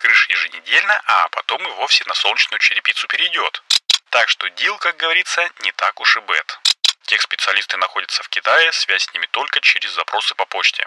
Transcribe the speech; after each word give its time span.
крыш 0.00 0.28
еженедельно, 0.30 1.00
а 1.06 1.28
потом 1.28 1.62
и 1.62 1.70
вовсе 1.72 2.04
на 2.06 2.14
солнечную 2.14 2.58
черепицу 2.58 3.06
перейдет. 3.06 3.62
Так 4.08 4.28
что 4.28 4.48
дил, 4.50 4.76
как 4.78 4.96
говорится, 4.96 5.48
не 5.60 5.72
так 5.72 6.00
уж 6.00 6.16
и 6.16 6.20
бед. 6.20 6.58
Тех 7.04 7.20
специалисты 7.20 7.76
находятся 7.76 8.22
в 8.22 8.28
Китае, 8.28 8.72
связь 8.72 9.04
с 9.04 9.14
ними 9.14 9.26
только 9.30 9.60
через 9.60 9.94
запросы 9.94 10.34
по 10.34 10.46
почте. 10.46 10.86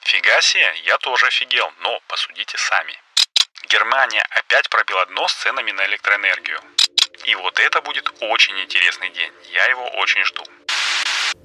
Фига 0.00 0.40
себе, 0.40 0.72
я 0.84 0.96
тоже 0.98 1.26
офигел, 1.26 1.70
но 1.80 2.00
посудите 2.08 2.56
сами. 2.56 2.94
Германия 3.68 4.24
опять 4.30 4.70
пробила 4.70 5.04
дно 5.06 5.28
с 5.28 5.34
ценами 5.34 5.72
на 5.72 5.84
электроэнергию. 5.86 6.60
И 7.24 7.34
вот 7.34 7.58
это 7.60 7.82
будет 7.82 8.10
очень 8.20 8.58
интересный 8.60 9.10
день. 9.10 9.32
Я 9.52 9.66
его 9.66 9.86
очень 10.00 10.24
жду. 10.24 10.42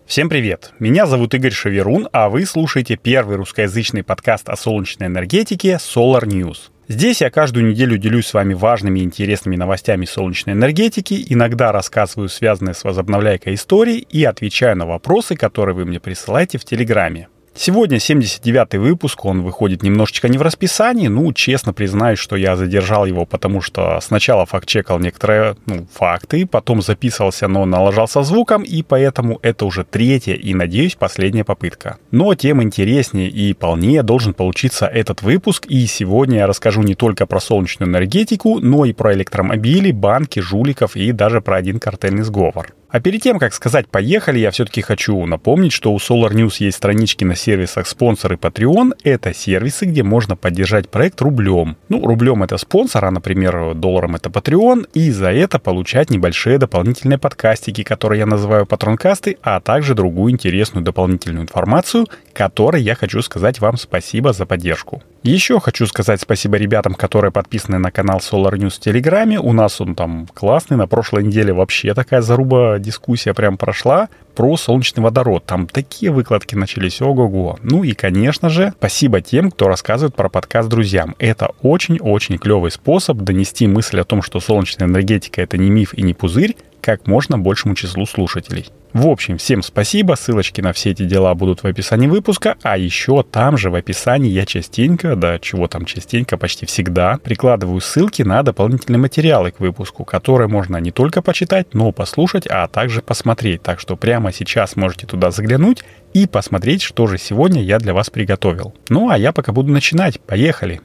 Всем 0.08 0.30
привет! 0.30 0.72
Меня 0.80 1.06
зовут 1.06 1.34
Игорь 1.34 1.54
Шаверун, 1.54 2.10
а 2.14 2.30
вы 2.30 2.46
слушаете 2.46 2.96
первый 2.96 3.38
русскоязычный 3.38 4.04
подкаст 4.04 4.50
о 4.50 4.56
солнечной 4.56 5.08
энергетике 5.08 5.80
Solar 5.80 6.24
News. 6.24 6.70
Здесь 6.92 7.22
я 7.22 7.30
каждую 7.30 7.68
неделю 7.68 7.98
делюсь 7.98 8.28
с 8.28 8.34
вами 8.34 8.54
важными 8.54 9.00
и 9.00 9.04
интересными 9.04 9.56
новостями 9.56 10.04
солнечной 10.04 10.56
энергетики, 10.56 11.24
иногда 11.30 11.72
рассказываю 11.72 12.28
связанные 12.28 12.74
с 12.74 12.84
возобновляйкой 12.84 13.54
истории 13.54 14.00
и 14.00 14.26
отвечаю 14.26 14.76
на 14.76 14.86
вопросы, 14.86 15.38
которые 15.38 15.74
вы 15.74 15.86
мне 15.86 16.02
присылаете 16.02 16.58
в 16.58 16.66
Телеграме. 16.66 17.30
Сегодня 17.54 17.98
79-й 17.98 18.78
выпуск, 18.78 19.26
он 19.26 19.42
выходит 19.42 19.84
немножечко 19.84 20.30
не 20.30 20.38
в 20.38 20.42
расписании, 20.42 21.10
ну, 21.10 21.32
честно 21.34 21.74
признаюсь, 21.74 22.18
что 22.18 22.38
я 22.38 22.56
задержал 22.56 23.06
его, 23.06 23.26
потому 23.26 23.62
что 23.62 24.00
сначала 24.02 24.46
факт-чекал 24.46 25.00
некоторые 25.00 25.58
ну, 25.66 25.86
факты, 25.94 26.48
потом 26.48 26.82
записывался, 26.82 27.50
но 27.50 27.66
налажался 27.66 28.24
звуком, 28.24 28.64
и 28.64 28.82
поэтому 28.84 29.38
это 29.42 29.66
уже 29.66 29.84
третья 29.84 30.34
и, 30.34 30.54
надеюсь, 30.54 30.96
последняя 30.96 31.44
попытка. 31.44 31.98
Но 32.10 32.34
тем 32.36 32.64
интереснее 32.64 33.30
и 33.30 33.54
полнее 33.54 34.02
должен 34.02 34.34
получиться 34.34 34.88
этот 34.88 35.22
выпуск, 35.22 35.66
и 35.68 35.86
сегодня 35.88 36.40
я 36.40 36.48
расскажу 36.48 36.82
не 36.84 36.96
только 36.96 37.26
про 37.26 37.42
солнечную 37.42 37.90
энергетику, 37.90 38.60
но 38.60 38.86
и 38.86 38.94
про 38.94 39.14
электромобили, 39.14 39.92
банки, 39.92 40.40
жуликов 40.40 40.96
и 40.96 41.12
даже 41.12 41.42
про 41.42 41.58
один 41.58 41.80
картельный 41.80 42.24
сговор. 42.24 42.74
А 42.92 43.00
перед 43.00 43.22
тем, 43.22 43.40
как 43.40 43.54
сказать 43.54 43.88
«поехали», 43.88 44.40
я 44.40 44.52
все-таки 44.52 44.82
хочу 44.82 45.26
напомнить, 45.26 45.72
что 45.72 45.94
у 45.94 45.98
Solar 45.98 46.32
News 46.32 46.56
есть 46.60 46.76
странички 46.76 47.24
на 47.24 47.36
сервисах 47.36 47.88
спонсор 47.88 48.34
и 48.34 48.36
Patreon. 48.36 48.98
Это 49.06 49.34
сервисы, 49.34 49.86
где 49.86 50.04
можно 50.04 50.36
поддержать 50.36 50.90
проект 50.90 51.22
рублем. 51.22 51.78
Ну, 51.88 52.06
рублем 52.06 52.44
это 52.44 52.58
спонсор, 52.58 53.06
а, 53.06 53.12
например, 53.12 53.76
долларом 53.76 54.16
это 54.16 54.30
Patreon. 54.30 54.90
И 54.94 55.10
за 55.10 55.32
это 55.32 55.58
получать 55.58 56.10
небольшие 56.10 56.58
дополнительные 56.58 57.18
подкастики, 57.18 57.84
которые 57.84 58.20
я 58.20 58.26
называю 58.26 58.66
патронкасты, 58.66 59.38
а 59.42 59.62
также 59.62 59.96
другую 59.96 60.34
интересную 60.34 60.84
дополнительную 60.84 61.44
информацию, 61.44 62.08
которой 62.34 62.82
я 62.82 62.96
хочу 62.96 63.22
сказать 63.22 63.60
вам 63.60 63.78
спасибо 63.78 64.34
за 64.34 64.46
поддержку. 64.46 65.02
Еще 65.24 65.60
хочу 65.60 65.86
сказать 65.86 66.20
спасибо 66.20 66.58
ребятам, 66.58 66.96
которые 66.96 67.32
подписаны 67.32 67.78
на 67.78 67.92
канал 67.92 68.20
Solar 68.20 68.54
News 68.54 68.78
в 68.78 68.80
Телеграме. 68.80 69.40
У 69.40 69.54
нас 69.54 69.80
он 69.80 69.94
там 69.94 70.28
классный. 70.34 70.78
На 70.78 70.88
прошлой 70.88 71.24
неделе 71.24 71.54
вообще 71.54 71.94
такая 71.94 72.22
заруба 72.22 72.80
дискуссия 72.80 73.36
прям 73.36 73.58
прошла 73.58 74.10
про 74.36 74.58
солнечный 74.58 75.04
водород. 75.04 75.46
Там 75.46 75.68
такие 75.68 76.12
выкладки 76.12 76.56
начались, 76.56 77.02
ого-го. 77.02 77.60
Ну 77.62 77.84
и, 77.84 77.94
конечно 77.94 78.50
же, 78.50 78.74
спасибо 78.78 79.22
тем, 79.22 79.52
кто 79.52 79.68
рассказывает 79.68 80.16
про 80.16 80.30
подкаст 80.30 80.70
друзьям. 80.70 81.16
Это 81.20 81.52
очень-очень 81.62 82.40
клевый 82.40 82.72
способ 82.72 83.18
донести 83.18 83.68
мысль 83.68 84.00
о 84.00 84.06
том, 84.06 84.24
что 84.24 84.40
солнечная 84.40 84.88
энергетика— 84.88 85.42
это 85.44 85.58
не 85.58 85.70
миф 85.70 85.94
и 85.94 86.02
не 86.02 86.14
пузырь, 86.14 86.56
как 86.82 87.08
можно 87.08 87.38
большему 87.38 87.76
числу 87.76 88.06
слушателей. 88.06 88.68
В 88.94 89.08
общем, 89.08 89.38
всем 89.38 89.64
спасибо, 89.64 90.16
ссылочки 90.16 90.60
на 90.60 90.74
все 90.74 90.92
эти 90.92 91.04
дела 91.04 91.34
будут 91.34 91.64
в 91.64 91.68
описании 91.68 92.08
выпуска, 92.08 92.58
а 92.62 92.78
еще 92.78 93.24
там 93.24 93.58
же 93.58 93.70
в 93.70 93.76
описании 93.76 94.30
я 94.30 94.46
частенько, 94.46 95.16
да 95.16 95.40
чего 95.40 95.70
там 95.70 95.86
частенько, 95.86 96.38
почти 96.38 96.66
всегда, 96.66 97.18
прикладываю 97.18 97.80
ссылки 97.80 98.22
на 98.22 98.44
дополнительные 98.44 99.00
материалы 99.00 99.52
к 99.52 99.62
выпуску, 99.62 100.04
которые 100.04 100.50
можно 100.50 100.76
не 100.78 100.92
только 100.92 101.22
почитать, 101.22 101.74
но 101.74 101.94
послушать, 101.94 102.48
а 102.48 102.68
также 102.68 103.02
посмотреть. 103.02 103.64
Так 103.64 103.80
что 103.80 103.96
прямо 103.96 104.34
сейчас 104.34 104.76
можете 104.76 105.08
туда 105.08 105.32
заглянуть 105.32 105.86
и 106.14 106.28
посмотреть, 106.28 106.82
что 106.82 107.08
же 107.08 107.18
сегодня 107.18 107.64
я 107.64 107.80
для 107.80 107.94
вас 107.94 108.10
приготовил. 108.10 108.74
Ну 108.90 109.10
а 109.10 109.18
я 109.18 109.32
пока 109.32 109.54
буду 109.54 109.72
начинать. 109.72 110.20
Поехали! 110.20 110.82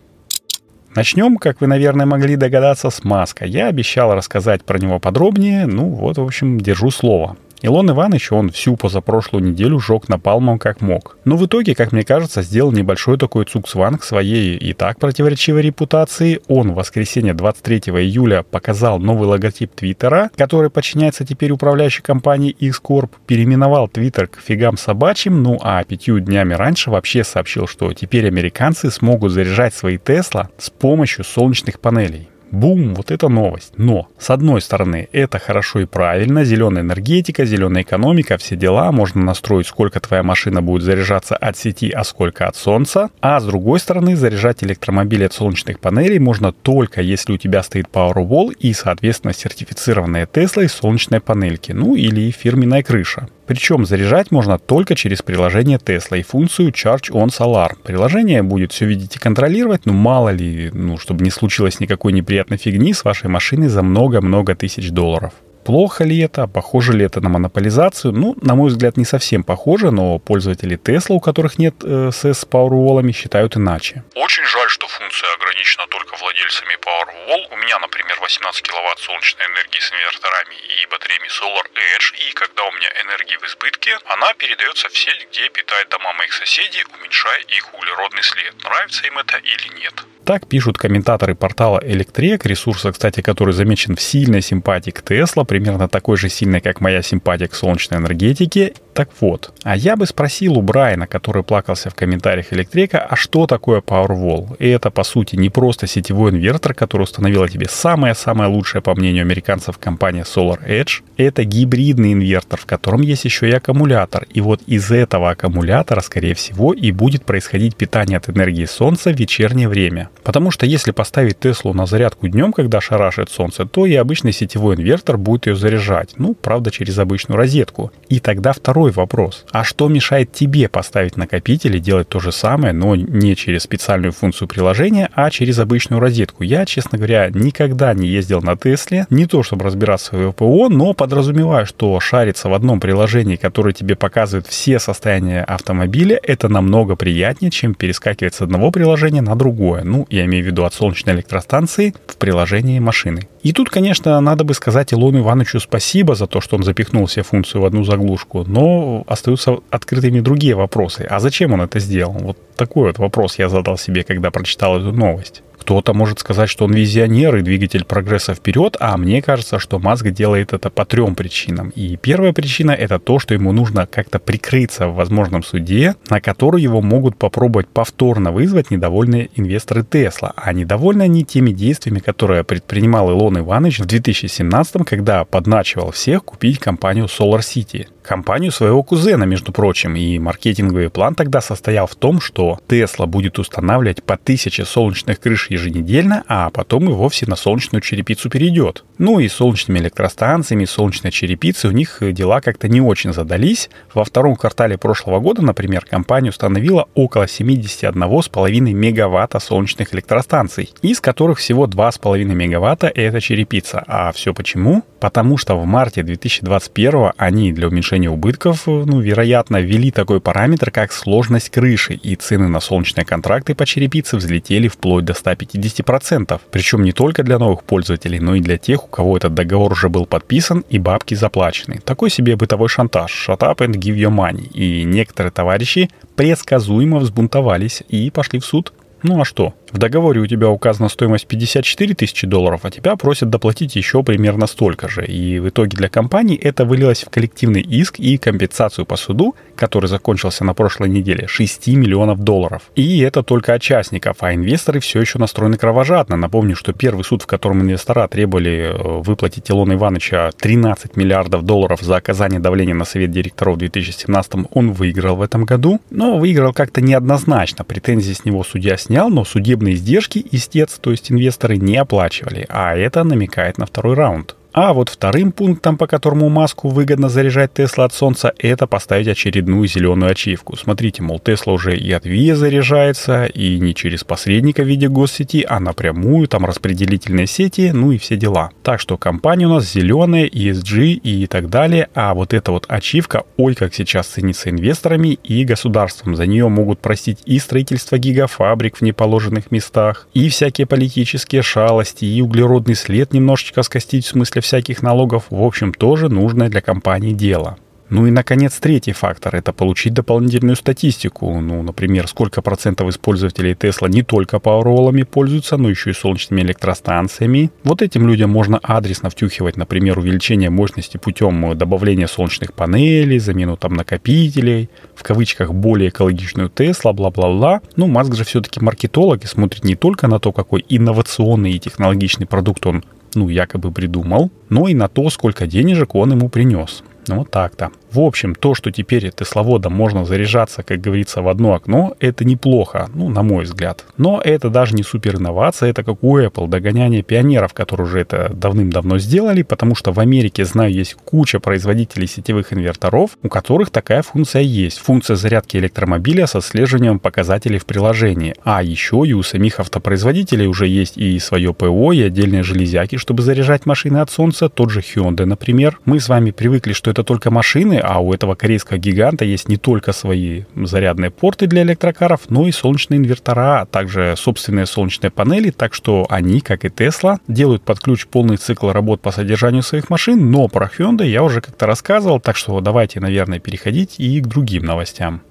Начнем, 0.97 1.37
как 1.37 1.61
вы, 1.61 1.67
наверное, 1.67 2.07
могли 2.07 2.37
догадаться, 2.37 2.89
с 2.89 3.05
Маска. 3.05 3.45
Я 3.45 3.69
обещал 3.69 4.15
рассказать 4.15 4.65
про 4.65 4.79
него 4.79 4.99
подробнее, 4.99 5.67
ну 5.67 5.91
вот, 5.91 6.17
в 6.17 6.23
общем, 6.23 6.59
держу 6.59 6.91
слово. 6.91 7.37
Илон 7.63 7.91
Иванович, 7.91 8.33
он 8.33 8.51
всю 8.51 8.77
позапрошлую 8.77 9.43
неделю 9.43 9.79
жег 9.79 10.09
напалмом 10.09 10.59
как 10.59 10.81
мог. 10.81 11.17
Но 11.25 11.37
в 11.37 11.47
итоге, 11.47 11.75
как 11.75 11.93
мне 11.93 12.05
кажется, 12.05 12.43
сделал 12.43 12.71
небольшой 12.71 13.19
такой 13.19 13.47
цуксванг 13.47 14.05
своей 14.05 14.57
и 14.57 14.73
так 14.75 14.99
противоречивой 14.99 15.63
репутации. 15.63 16.41
Он 16.49 16.73
в 16.73 16.75
воскресенье 16.75 17.35
23 17.35 17.79
июля 18.03 18.43
показал 18.43 18.99
новый 18.99 19.27
логотип 19.27 19.75
Твиттера, 19.75 20.31
который 20.37 20.71
подчиняется 20.71 21.25
теперь 21.25 21.51
управляющей 21.51 22.03
компании 22.03 22.51
X-Corp, 22.51 23.11
переименовал 23.27 23.89
Твиттер 23.89 24.27
к 24.27 24.39
фигам 24.41 24.77
собачьим, 24.77 25.43
ну 25.43 25.59
а 25.63 25.83
пятью 25.85 26.21
днями 26.21 26.55
раньше 26.55 26.91
вообще 26.91 27.25
сообщил, 27.25 27.67
что 27.67 27.93
теперь 27.95 28.27
американцы 28.27 28.91
смогут 28.91 29.33
заряжать 29.33 29.75
свои 29.75 29.99
Тесла 29.99 30.51
с 30.59 30.69
помощью 30.69 31.25
солнечных 31.25 31.81
панелей. 31.81 32.29
Бум, 32.51 32.95
вот 32.95 33.11
это 33.11 33.29
новость. 33.29 33.73
Но, 33.77 34.09
с 34.19 34.31
одной 34.31 34.61
стороны, 34.61 35.09
это 35.13 35.39
хорошо 35.39 35.81
и 35.81 35.85
правильно, 35.87 36.45
зеленая 36.45 36.83
энергетика, 36.83 37.45
зеленая 37.45 37.83
экономика, 37.83 38.39
все 38.39 38.57
дела, 38.57 38.93
можно 38.93 39.23
настроить, 39.23 39.67
сколько 39.67 40.01
твоя 40.01 40.23
машина 40.23 40.63
будет 40.63 40.83
заряжаться 40.83 41.37
от 41.37 41.57
сети, 41.57 41.91
а 41.91 42.05
сколько 42.05 42.47
от 42.47 42.57
солнца. 42.57 43.11
А 43.21 43.41
с 43.41 43.45
другой 43.45 43.81
стороны, 43.81 44.17
заряжать 44.17 44.63
электромобили 44.63 45.25
от 45.25 45.33
солнечных 45.33 45.81
панелей 45.81 46.19
можно 46.19 46.53
только 46.53 47.01
если 47.01 47.33
у 47.33 47.37
тебя 47.37 47.63
стоит 47.63 47.87
Powerwall 47.93 48.55
и, 48.59 48.73
соответственно, 48.73 49.33
сертифицированные 49.35 50.27
Tesla 50.27 50.65
и 50.65 50.69
солнечные 50.69 51.21
панельки, 51.21 51.73
ну 51.73 51.95
или 51.95 52.31
фирменная 52.31 52.83
крыша. 52.83 53.29
Причем 53.47 53.87
заряжать 53.87 54.31
можно 54.31 54.59
только 54.59 54.95
через 54.95 55.23
приложение 55.23 55.79
Tesla 55.79 56.19
и 56.19 56.23
функцию 56.23 56.71
Charge 56.71 57.11
on 57.13 57.29
Solar. 57.29 57.73
Приложение 57.83 58.43
будет 58.43 58.73
все 58.73 58.87
видеть 58.87 59.17
и 59.17 59.19
контролировать, 59.19 59.87
но 59.87 59.93
мало 59.93 60.31
ли, 60.31 60.71
ну, 60.73 60.99
чтобы 60.99 61.25
не 61.25 61.31
случилось 61.31 61.81
никакой 61.81 62.13
неприятной 62.13 62.57
фигни 62.57 62.93
с 62.93 63.05
вашей 63.05 63.31
машиной 63.31 63.69
за 63.69 63.83
много-много 63.83 64.55
тысяч 64.57 64.91
долларов. 64.91 65.33
Плохо 65.67 66.05
ли 66.05 66.21
это? 66.21 66.47
Похоже 66.47 66.93
ли 66.93 67.05
это 67.05 67.21
на 67.21 67.29
монополизацию? 67.29 68.13
Ну, 68.13 68.37
на 68.41 68.55
мой 68.55 68.71
взгляд, 68.71 68.97
не 68.97 69.05
совсем 69.05 69.43
похоже, 69.43 69.91
но 69.91 70.21
пользователи 70.21 70.79
Tesla, 70.79 71.15
у 71.15 71.21
которых 71.21 71.59
нет 71.59 71.75
э, 71.83 72.13
с 72.13 72.47
Powerwall, 72.47 73.13
считают 73.13 73.57
иначе. 73.57 74.05
Очень 74.15 74.45
жаль, 74.45 74.69
что 74.69 74.87
функция 74.87 75.29
ограничена 75.35 75.89
только 75.89 76.15
владельцами 76.23 76.79
Powerwall. 76.79 77.49
У 77.51 77.57
меня, 77.57 77.81
например, 77.81 78.17
18 78.21 78.63
киловатт 78.63 79.01
солнечной 79.01 79.45
энергии 79.47 79.81
с 79.81 79.91
инверторами 79.91 80.55
и 80.55 80.87
батареями 80.87 81.27
Solar 81.27 81.67
Edge, 81.75 82.15
и 82.15 82.33
когда 82.35 82.63
у 82.63 82.71
меня 82.71 82.89
энергии 83.03 83.37
в 83.37 83.45
избытке, 83.47 83.99
она 84.07 84.35
передается 84.35 84.89
в 84.89 84.97
сеть, 84.97 85.27
где 85.33 85.49
питает 85.49 85.89
дома 85.89 86.13
моих 86.13 86.33
соседей, 86.33 86.85
уменьшая 86.95 87.41
их 87.41 87.75
углеродный 87.75 88.23
след. 88.23 88.55
Нравится 88.63 89.05
им 89.05 89.19
это 89.19 89.37
или 89.39 89.69
нет? 89.83 89.95
Так 90.27 90.49
пишут 90.49 90.77
комментаторы 90.77 91.37
портала 91.37 91.81
Электрек, 91.85 92.45
ресурса, 92.47 92.91
кстати, 92.91 93.21
который 93.21 93.55
замечен 93.55 93.95
в 93.95 94.03
сильной 94.03 94.43
симпатии 94.43 94.91
к 94.91 95.01
Тесла, 95.01 95.45
примерно 95.45 95.89
такой 95.89 96.17
же 96.17 96.29
сильной, 96.29 96.61
как 96.61 96.81
моя 96.81 97.01
симпатия 97.01 97.47
к 97.47 97.55
солнечной 97.55 98.01
энергетике. 98.01 98.73
Так 98.97 99.11
вот, 99.21 99.53
а 99.63 99.77
я 99.77 99.95
бы 99.95 100.07
спросил 100.07 100.57
у 100.57 100.63
Брайана, 100.63 101.07
который 101.07 101.43
плакался 101.43 101.91
в 101.91 101.95
комментариях 101.95 102.55
Электрека, 102.55 102.99
а 102.99 103.15
что 103.15 103.47
такое 103.47 103.83
Powerwall? 103.83 104.57
И 104.59 104.67
это, 104.67 104.91
по 104.91 105.05
сути, 105.05 105.37
не 105.37 105.51
просто 105.51 105.87
сетевой 105.87 106.31
инвертор, 106.31 106.73
который 106.73 107.03
установила 107.03 107.47
тебе 107.47 107.67
самая-самая 107.69 108.49
лучшая, 108.49 108.81
по 108.81 108.95
мнению 108.95 109.21
американцев, 109.21 109.77
компания 109.77 110.23
Solar 110.23 110.67
Edge. 110.67 111.03
Это 111.19 111.45
гибридный 111.45 112.15
инвертор, 112.15 112.59
в 112.59 112.65
котором 112.65 113.03
есть 113.03 113.27
еще 113.27 113.51
и 113.51 113.53
аккумулятор. 113.53 114.27
И 114.33 114.41
вот 114.41 114.63
из 114.67 114.91
этого 114.91 115.29
аккумулятора, 115.29 116.01
скорее 116.01 116.35
всего, 116.35 116.73
и 116.73 116.91
будет 116.91 117.27
происходить 117.27 117.77
питание 117.77 118.17
от 118.17 118.31
энергии 118.31 118.65
солнца 118.65 119.13
в 119.13 119.21
вечернее 119.21 119.69
время. 119.69 120.09
Потому 120.25 120.51
что 120.51 120.65
если 120.65 120.93
поставить 120.93 121.39
Теслу 121.39 121.75
на 121.75 121.85
зарядку 121.85 122.29
днем, 122.29 122.55
когда 122.55 122.81
шарашит 122.81 123.29
солнце, 123.29 123.67
то 123.67 123.85
и 123.85 123.95
обычный 123.95 124.33
сетевой 124.33 124.77
инвертор 124.77 125.19
будет 125.19 125.49
ее 125.49 125.55
заряжать. 125.55 126.15
Ну, 126.17 126.33
правда, 126.33 126.71
через 126.71 126.99
обычную 126.99 127.37
розетку. 127.37 127.93
И 128.09 128.21
тогда 128.21 128.55
второй 128.55 128.86
вопрос. 128.91 129.45
А 129.51 129.65
что 129.65 129.89
мешает 129.89 130.33
тебе 130.33 130.69
поставить 130.69 131.17
накопитель 131.17 131.77
и 131.77 131.81
делать 131.81 132.09
то 132.09 132.21
же 132.21 132.33
самое, 132.33 132.73
но 132.73 132.97
не 132.97 133.37
через 133.37 133.63
специальную 133.63 134.13
функцию 134.13 134.49
приложения, 134.49 135.09
а 135.15 135.31
через 135.31 135.59
обычную 135.59 136.01
розетку? 136.01 136.43
Я, 136.43 136.65
честно 136.67 136.99
говоря, 136.99 137.31
никогда 137.31 137.95
не 137.95 138.09
ездил 138.09 138.43
на 138.43 138.57
Тесле. 138.57 139.07
Не 139.11 139.27
то, 139.27 139.43
чтобы 139.43 139.65
разбираться 139.65 140.17
в 140.17 140.33
ПО, 140.33 140.69
но 140.69 140.93
подразумеваю, 140.93 141.67
что 141.67 141.99
шариться 142.01 142.49
в 142.49 142.55
одном 142.55 142.81
приложении, 142.81 143.37
которое 143.37 143.73
тебе 143.73 143.97
показывает 143.97 144.47
все 144.47 144.79
состояния 144.79 145.43
автомобиля, 145.45 146.19
это 146.23 146.49
намного 146.49 146.97
приятнее, 146.97 147.51
чем 147.51 147.75
перескакивать 147.75 148.35
с 148.35 148.41
одного 148.41 148.71
приложения 148.71 149.23
на 149.23 149.37
другое. 149.37 149.85
Ну, 149.85 150.07
я 150.11 150.25
имею 150.25 150.45
в 150.45 150.47
виду 150.47 150.65
от 150.65 150.75
солнечной 150.75 151.17
электростанции, 151.17 151.95
в 152.07 152.17
приложении 152.17 152.79
машины. 152.79 153.29
И 153.47 153.53
тут, 153.53 153.71
конечно, 153.71 154.21
надо 154.21 154.43
бы 154.43 154.55
сказать 154.55 154.93
Илону 154.93 155.21
Ивановичу 155.21 155.61
спасибо 155.61 156.17
за 156.17 156.27
то, 156.27 156.41
что 156.41 156.57
он 156.57 156.65
запихнул 156.65 157.07
все 157.07 157.23
функции 157.23 157.61
в 157.61 157.65
одну 157.65 157.85
заглушку, 157.85 158.43
но 158.45 159.05
остаются 159.07 159.59
открытыми 159.71 160.19
другие 160.19 160.57
вопросы. 160.57 161.07
А 161.09 161.21
зачем 161.21 161.53
он 161.53 161.63
это 161.63 161.79
сделал? 161.79 162.15
Вот 162.15 162.37
такой 162.57 162.89
вот 162.89 162.99
вопрос 162.99 163.39
я 163.39 163.49
задал 163.49 163.79
себе, 163.79 164.03
когда 164.03 164.33
прочитал 164.33 164.79
эту 164.79 164.91
новость. 164.91 165.45
Кто-то 165.67 165.95
может 165.95 166.21
сказать, 166.21 166.49
что 166.49 166.67
он 166.67 166.75
визионер 166.75 167.35
и 167.35 167.43
двигатель 167.43 167.85
прогресса 167.85 168.35
вперед, 168.35 168.77
а 168.79 168.97
мне 168.97 169.21
кажется, 169.21 169.59
что 169.59 169.81
Маск 169.81 170.11
делает 170.11 170.53
это 170.53 170.71
по 170.71 170.85
трем 170.85 171.17
причинам. 171.17 171.71
И 171.71 171.97
первая 171.97 172.33
причина— 172.33 172.71
это 172.79 173.01
то, 173.01 173.19
что 173.19 173.35
ему 173.35 173.51
нужно 173.51 173.89
как-то 173.89 174.21
прикрыться 174.21 174.87
в 174.87 174.95
возможном 174.95 175.43
суде, 175.43 175.97
на 176.09 176.21
который 176.21 176.63
его 176.63 176.83
могут 176.83 177.17
попробовать 177.17 177.67
повторно 177.67 178.31
вызвать 178.31 178.71
недовольные 178.71 179.29
инвесторы 179.35 179.83
Тесла. 179.83 180.33
А 180.37 180.53
недовольны 180.53 181.03
они 181.03 181.25
теми 181.25 181.51
действиями, 181.51 181.99
которые 181.99 182.45
предпринимал 182.45 183.11
Илон 183.11 183.41
Иванович 183.41 183.81
в 183.81 183.87
2017 183.87 184.85
когда 184.87 185.25
подначивал 185.25 185.91
всех 185.91 186.25
купить 186.25 186.61
компанию 186.61 187.07
Solar 187.07 187.41
City 187.41 187.89
компанию 188.07 188.53
своего 188.53 188.83
кузена, 188.83 189.25
между 189.25 189.53
прочим, 189.53 189.97
и 189.97 190.19
маркетинговый 190.19 190.89
план 190.89 191.15
тогда 191.15 191.41
состоял 191.41 191.87
в 191.87 191.95
том, 191.95 192.21
что 192.21 192.59
Tesla 192.69 193.07
будет 193.07 193.39
устанавливать 193.39 194.03
по 194.03 194.17
тысяче 194.17 194.65
солнечных 194.65 195.21
крыш 195.21 195.51
еженедельно, 195.51 196.25
а 196.29 196.51
потом 196.51 196.89
и 196.89 196.93
вовсе 196.93 197.27
на 197.27 197.37
солнечную 197.37 197.83
черепицу 197.83 198.31
перейдет. 198.31 198.85
Ну 198.99 199.19
и 199.19 199.29
солнечными 199.29 199.81
электростанциями, 199.81 200.65
солнечной 200.65 201.13
черепицей 201.13 201.69
у 201.71 201.73
них 201.73 201.99
дела 202.01 202.41
как-то 202.41 202.69
не 202.69 202.81
очень 202.81 203.13
задались. 203.13 203.69
Во 203.93 204.05
втором 204.05 204.37
квартале 204.37 204.79
прошлого 204.79 205.21
года, 205.21 205.43
например, 205.43 205.85
компания 205.85 206.31
установила 206.31 206.89
около 206.95 207.25
71,5 207.25 208.61
мегаватта 208.61 209.41
солнечных 209.41 209.93
электростанций, 209.93 210.71
из 210.83 211.01
которых 211.01 211.39
всего 211.39 211.67
2,5 211.67 212.25
мегаватта 212.25 212.87
это 212.87 213.21
черепица. 213.21 213.83
А 213.87 214.13
все 214.13 214.33
почему? 214.33 214.85
Потому 215.01 215.37
что 215.37 215.57
в 215.57 215.67
марте 215.67 216.03
2021 216.03 217.13
они 217.17 217.53
для 217.53 217.69
уменьшения 217.69 217.96
уменьшения 217.97 218.11
убытков, 218.11 218.67
ну, 218.67 219.01
вероятно, 219.01 219.61
ввели 219.61 219.91
такой 219.91 220.21
параметр, 220.21 220.71
как 220.71 220.93
сложность 220.93 221.51
крыши, 221.51 221.95
и 221.95 222.15
цены 222.17 222.49
на 222.49 222.61
солнечные 222.61 223.05
контракты 223.05 223.55
по 223.55 223.67
черепице 223.67 224.17
взлетели 224.17 224.69
вплоть 224.69 225.05
до 225.05 225.13
150%. 225.13 226.41
Причем 226.51 226.83
не 226.83 226.93
только 226.93 227.23
для 227.23 227.39
новых 227.39 227.63
пользователей, 227.65 228.21
но 228.21 228.35
и 228.35 228.41
для 228.41 228.59
тех, 228.59 228.85
у 228.85 228.89
кого 228.89 229.17
этот 229.17 229.35
договор 229.35 229.73
уже 229.73 229.89
был 229.89 230.07
подписан 230.07 230.65
и 230.69 230.79
бабки 230.79 231.15
заплачены. 231.15 231.81
Такой 231.85 232.11
себе 232.11 232.37
бытовой 232.37 232.69
шантаж. 232.69 233.29
Shut 233.29 233.41
up 233.41 233.59
and 233.59 233.75
give 233.75 233.97
your 233.97 234.15
money. 234.15 234.49
И 234.53 234.85
некоторые 234.85 235.33
товарищи 235.33 235.89
предсказуемо 236.17 236.99
взбунтовались 236.99 237.83
и 237.89 238.11
пошли 238.11 238.39
в 238.39 238.45
суд. 238.45 238.73
Ну 239.03 239.21
а 239.21 239.25
что? 239.25 239.55
В 239.73 239.79
договоре 239.79 240.21
у 240.21 240.27
тебя 240.27 240.49
указана 240.49 240.89
стоимость 240.89 241.27
54 241.27 241.95
тысячи 241.95 242.27
долларов, 242.27 242.61
а 242.63 242.71
тебя 242.71 242.97
просят 242.97 243.31
доплатить 243.31 243.75
еще 243.75 244.03
примерно 244.03 244.47
столько 244.47 244.89
же. 244.89 245.05
И 245.05 245.41
в 245.41 245.49
итоге 245.49 245.77
для 245.77 245.89
компании 245.89 246.37
это 246.37 246.65
вылилось 246.65 247.03
в 247.03 247.11
коллективный 247.11 247.63
иск 247.63 247.99
и 247.99 248.17
компенсацию 248.17 248.87
по 248.87 248.97
суду, 248.97 249.35
который 249.57 249.87
закончился 249.87 250.45
на 250.45 250.55
прошлой 250.55 250.89
неделе, 250.89 251.27
6 251.27 251.67
миллионов 251.69 252.21
долларов. 252.21 252.71
И 252.77 253.01
это 253.01 253.23
только 253.23 253.55
участников, 253.55 254.19
а 254.21 254.35
инвесторы 254.35 254.81
все 254.81 255.01
еще 255.01 255.19
настроены 255.19 255.57
кровожадно. 255.57 256.17
Напомню, 256.17 256.55
что 256.55 256.73
первый 256.73 257.03
суд, 257.03 257.23
в 257.23 257.27
котором 257.27 257.63
инвестора 257.63 258.07
требовали 258.07 258.73
э, 258.73 259.01
выплатить 259.03 259.51
Илона 259.51 259.75
Ивановича 259.75 260.31
13 260.39 260.97
миллиардов 260.97 261.43
долларов 261.43 261.81
за 261.81 261.97
оказание 261.97 262.39
давления 262.39 262.75
на 262.75 262.85
совет 262.85 263.11
директоров 263.11 263.57
в 263.57 263.59
2017 263.59 264.33
он 264.53 264.73
выиграл 264.73 265.17
в 265.17 265.23
этом 265.23 265.45
году, 265.45 265.81
но 265.91 266.19
выиграл 266.19 266.53
как-то 266.53 266.81
неоднозначно. 266.81 267.65
Претензии 267.65 268.13
с 268.13 268.25
него 268.25 268.45
судья 268.45 268.77
снял, 268.77 269.11
но 269.11 269.25
судебный 269.25 269.56
судебные 269.57 269.75
издержки 269.75 270.25
истец, 270.33 270.79
то 270.79 270.91
есть 270.91 271.11
инвесторы, 271.11 271.57
не 271.57 271.77
оплачивали, 271.79 272.47
а 272.51 272.77
это 272.77 273.05
намекает 273.05 273.57
на 273.57 273.65
второй 273.65 273.95
раунд. 273.95 274.37
А 274.59 274.73
вот 274.73 274.89
вторым 274.89 275.33
пунктом, 275.33 275.77
по 275.77 275.87
которому 275.87 276.31
Маску 276.31 276.71
выгодно 276.71 277.11
заряжать 277.11 277.53
Тесла 277.53 277.85
от 277.85 277.93
солнца, 277.93 278.33
это 278.39 278.67
поставить 278.67 279.07
очередную 279.07 279.69
зеленую 279.69 280.11
ачивку. 280.11 280.57
Смотрите, 280.57 281.03
мол, 281.03 281.21
Тесла 281.21 281.53
уже 281.53 281.77
и 281.77 281.93
от 281.93 282.07
ВИА 282.07 282.35
заряжается, 282.37 283.27
и 283.27 283.61
не 283.61 283.75
через 283.75 284.03
посредника 284.03 284.63
в 284.63 284.67
виде 284.67 284.89
госсети, 284.89 285.45
а 285.47 285.61
напрямую, 285.61 286.27
там 286.27 286.47
распределительные 286.47 287.27
сети, 287.27 287.71
ну 287.75 287.93
и 287.93 287.99
все 287.99 288.17
дела. 288.17 288.49
Так 288.63 288.81
что 288.81 288.97
компания 288.97 289.45
у 289.45 289.51
нас 289.51 289.71
зеленая, 289.71 290.27
ESG 290.27 290.93
и 291.03 291.27
так 291.27 291.51
далее, 291.51 291.91
а 291.95 292.15
вот 292.15 292.33
эта 292.33 292.51
вот 292.51 292.65
ачивка, 292.67 293.25
ой, 293.37 293.55
как 293.55 293.75
сейчас 293.75 294.07
ценится 294.07 294.49
инвесторами 294.49 295.19
и 295.23 295.45
государством. 295.45 296.17
За 296.17 296.25
нее 296.25 296.49
могут 296.49 296.81
простить 296.81 297.19
и 297.27 297.39
строительство 297.41 297.99
гигафабрик 297.99 298.79
в 298.79 298.81
неположенных 298.81 299.51
местах, 299.51 300.09
и 300.15 300.31
всякие 300.31 300.67
политические 300.67 301.43
шалости, 301.43 302.07
и 302.07 302.23
углеродный 302.23 302.75
след 302.75 303.13
немножечко 303.13 303.63
скостить 303.63 304.07
в 304.07 304.09
смысле 304.09 304.41
всяких 304.47 304.83
налогов, 304.83 305.25
в 305.31 305.43
общем, 305.43 305.75
тоже 305.75 306.09
нужное 306.09 306.49
для 306.49 306.61
компании 306.61 307.13
дело. 307.13 307.59
Ну 307.89 308.07
и, 308.07 308.11
наконец, 308.11 308.59
третий 308.59 308.93
фактор– 308.93 309.37
это 309.37 309.53
получить 309.53 309.95
дополнительную 309.95 310.57
статистику. 310.57 311.41
Ну, 311.41 311.63
например, 311.63 312.09
сколько 312.09 312.43
процентов 312.43 312.89
использователей 312.89 313.53
Tesla 313.53 313.89
не 313.89 314.03
только 314.03 314.41
пауэролами 314.41 315.05
пользуются, 315.05 315.57
но 315.57 315.71
еще 315.71 315.91
и 315.91 315.95
солнечными 315.95 316.41
электростанциями. 316.41 317.53
Вот 317.63 317.83
этим 317.83 318.09
людям 318.09 318.31
можно 318.31 318.59
адресно 318.59 319.09
втюхивать, 319.09 319.57
например, 319.57 320.01
увеличение 320.01 320.51
мощности 320.51 320.97
путем 320.97 321.57
добавления 321.57 322.09
солнечных 322.09 322.55
панелей, 322.55 323.21
замену 323.21 323.57
там 323.57 323.75
накопителей, 323.75 324.69
в 324.97 325.05
кавычках 325.05 325.53
более 325.53 325.91
экологичную 325.91 326.49
Tesla, 326.49 326.93
бла-бла-бла. 326.93 327.61
Ну, 327.77 327.87
Маск 327.87 328.15
же 328.15 328.25
все-таки 328.25 328.59
маркетолог 328.59 329.23
и 329.23 329.29
смотрит 329.29 329.65
не 329.65 329.77
только 329.77 330.09
на 330.09 330.19
то, 330.19 330.33
какой 330.33 330.65
инновационный 330.69 331.53
и 331.53 331.61
технологичный 331.61 332.27
продукт 332.27 332.67
он 332.67 332.85
ну, 333.15 333.29
якобы 333.29 333.73
придумал, 333.73 334.31
но 334.49 334.69
и 334.69 334.75
на 334.75 334.89
то, 334.89 335.09
сколько 335.11 335.47
денежек 335.47 335.95
он 335.95 336.13
ему 336.13 336.29
принес. 336.29 336.83
Ну, 337.09 337.17
вот 337.17 337.31
так-то. 337.31 337.71
В 337.91 338.01
общем, 338.01 338.35
то, 338.35 338.55
что 338.55 338.71
теперь 338.71 339.11
тесловодом 339.11 339.73
можно 339.73 340.05
заряжаться, 340.05 340.63
как 340.63 340.81
говорится, 340.81 341.23
в 341.23 341.29
одно 341.29 341.55
окно, 341.55 341.95
это 342.01 342.25
неплохо, 342.25 342.89
ну, 342.95 343.09
на 343.09 343.23
мой 343.23 343.45
взгляд. 343.45 343.85
Но 343.97 344.21
это 344.23 344.51
даже 344.51 344.75
не 344.75 344.83
супер 344.83 345.17
инновация, 345.17 345.71
это 345.71 345.85
как 345.85 346.03
у 346.03 346.19
Apple, 346.19 346.49
догоняние 346.49 347.03
пионеров, 347.03 347.53
которые 347.53 347.87
уже 347.87 348.01
это 348.01 348.31
давным-давно 348.33 348.99
сделали, 348.99 349.43
потому 349.43 349.75
что 349.75 349.93
в 349.93 350.01
Америке, 350.01 350.45
знаю, 350.45 350.73
есть 350.73 350.95
куча 350.95 351.41
производителей 351.41 352.07
сетевых 352.07 352.53
инверторов, 352.53 353.11
у 353.23 353.29
которых 353.29 353.71
такая 353.71 354.03
функция 354.03 354.43
есть. 354.43 354.79
Функция 354.79 355.17
зарядки 355.17 355.57
электромобиля 355.57 356.27
со 356.27 356.41
отслеживанием 356.47 356.99
показателей 356.99 357.59
в 357.59 357.67
приложении. 357.67 358.35
А 358.45 358.63
еще 358.63 359.03
и 359.07 359.13
у 359.13 359.23
самих 359.23 359.61
автопроизводителей 359.61 360.47
уже 360.47 360.67
есть 360.67 360.97
и 360.97 361.19
свое 361.19 361.53
ПО, 361.53 361.93
и 361.93 362.03
отдельные 362.03 362.43
железяки, 362.43 362.97
чтобы 362.97 363.23
заряжать 363.23 363.67
машины 363.67 363.99
от 363.99 364.11
солнца, 364.11 364.49
тот 364.49 364.71
же 364.71 364.81
Hyundai, 364.81 365.25
например. 365.25 365.79
Мы 365.85 366.01
с 366.01 366.09
вами 366.09 366.31
привыкли, 366.31 366.73
что 366.73 366.91
это 366.91 367.03
только 367.03 367.31
машины, 367.31 367.76
а 367.81 367.99
у 368.01 368.13
этого 368.13 368.35
корейского 368.35 368.79
гиганта 368.79 369.25
есть 369.25 369.49
не 369.49 369.57
только 369.57 369.93
свои 369.93 370.45
зарядные 370.55 371.11
порты 371.11 371.47
для 371.47 371.63
электрокаров, 371.63 372.23
но 372.29 372.47
и 372.47 372.53
солнечные 372.53 372.99
инвертора, 372.99 373.63
а 373.63 373.67
также 373.67 374.15
собственные 374.17 374.67
солнечные 374.67 375.11
панели, 375.11 375.51
так 375.51 375.75
что 375.75 376.07
они, 376.09 376.41
как 376.41 376.65
и 376.65 376.69
Tesla, 376.69 377.19
делают 377.29 377.63
под 377.63 377.81
ключ 377.81 378.07
полный 378.07 378.37
цикл 378.37 378.71
работ 378.71 379.01
по 379.01 379.11
содержанию 379.11 379.63
своих 379.63 379.91
машин, 379.91 380.31
но 380.31 380.49
про 380.49 380.67
Hyundai 380.67 381.07
я 381.07 381.23
уже 381.23 381.41
как-то 381.41 381.67
рассказывал, 381.67 382.21
так 382.21 382.37
что 382.37 382.61
давайте, 382.61 383.01
наверное, 383.01 383.39
переходить 383.39 383.99
и 383.99 384.21
к 384.21 384.27
другим 384.27 384.65
новостям. 384.65 385.23